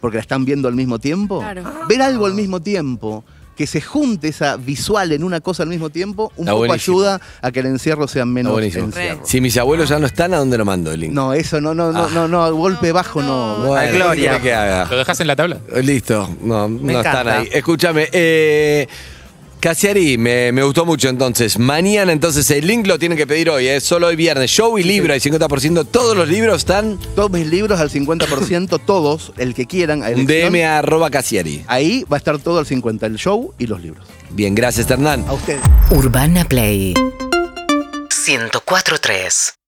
porque 0.00 0.16
la 0.16 0.22
están 0.22 0.44
viendo 0.44 0.66
al 0.68 0.74
mismo 0.74 0.98
tiempo. 0.98 1.38
Claro. 1.40 1.64
Ver 1.88 2.02
algo 2.02 2.26
al 2.26 2.34
mismo 2.34 2.60
tiempo, 2.60 3.24
que 3.60 3.66
se 3.66 3.82
junte 3.82 4.28
esa 4.28 4.56
visual 4.56 5.12
en 5.12 5.22
una 5.22 5.42
cosa 5.42 5.64
al 5.64 5.68
mismo 5.68 5.90
tiempo, 5.90 6.32
un 6.36 6.44
Está 6.44 6.52
poco 6.52 6.66
buenísimo. 6.66 6.96
ayuda 7.00 7.20
a 7.42 7.52
que 7.52 7.60
el 7.60 7.66
encierro 7.66 8.08
sea 8.08 8.24
menos 8.24 8.52
buenísimo. 8.54 8.86
encierro. 8.86 9.20
Si 9.22 9.38
mis 9.42 9.54
abuelos 9.58 9.90
ya 9.90 9.98
no 9.98 10.06
están, 10.06 10.32
¿a 10.32 10.38
dónde 10.38 10.56
lo 10.56 10.64
mando 10.64 10.90
el 10.90 11.00
link? 11.00 11.12
No, 11.12 11.34
eso 11.34 11.60
no, 11.60 11.74
no, 11.74 11.92
no, 11.92 12.04
Ah. 12.04 12.08
no, 12.14 12.26
no, 12.26 12.42
a 12.42 12.48
golpe 12.48 12.90
bajo 12.90 13.20
no. 13.20 13.66
Bueno, 13.66 13.92
Gloria. 13.96 14.14
¿qué 14.14 14.38
quiere 14.38 14.40
que 14.42 14.54
haga? 14.54 14.86
¿Lo 14.90 14.96
dejas 14.96 15.20
en 15.20 15.26
la 15.26 15.36
tabla? 15.36 15.58
Listo, 15.82 16.26
no, 16.42 16.68
no 16.70 16.90
están 16.90 17.00
encanta. 17.12 17.38
ahí. 17.40 17.48
Escúchame, 17.52 18.08
eh, 18.12 18.88
Casiari, 19.60 20.16
me, 20.16 20.52
me 20.52 20.62
gustó 20.62 20.86
mucho 20.86 21.10
entonces. 21.10 21.58
Mañana 21.58 22.12
entonces 22.12 22.50
el 22.50 22.66
link 22.66 22.86
lo 22.86 22.98
tienen 22.98 23.18
que 23.18 23.26
pedir 23.26 23.50
hoy, 23.50 23.66
es 23.68 23.84
solo 23.84 24.06
hoy 24.06 24.16
viernes. 24.16 24.50
Show 24.50 24.78
y 24.78 24.82
libro, 24.82 25.12
hay 25.12 25.20
50%. 25.20 25.86
Todos 25.90 26.16
los 26.16 26.26
libros 26.28 26.56
están 26.58 26.98
Todos 27.14 27.30
mis 27.30 27.46
libros 27.46 27.78
al 27.78 27.90
50%, 27.90 28.80
todos, 28.86 29.32
el 29.36 29.52
que 29.54 29.66
quieran. 29.66 30.02
a 30.02 30.08
elección. 30.08 30.50
DM 30.52 30.64
a 30.64 30.78
arroba 30.78 31.10
Casiari. 31.10 31.62
Ahí 31.66 32.04
va 32.10 32.16
a 32.16 32.18
estar 32.18 32.38
todo 32.38 32.58
al 32.58 32.64
50, 32.66 33.04
el 33.06 33.16
show 33.16 33.52
y 33.58 33.66
los 33.66 33.82
libros. 33.82 34.06
Bien, 34.30 34.54
gracias 34.54 34.90
Hernán. 34.90 35.24
A 35.28 35.34
ustedes. 35.34 35.60
Urbana 35.90 36.46
Play 36.46 36.94
104.3 36.94 39.52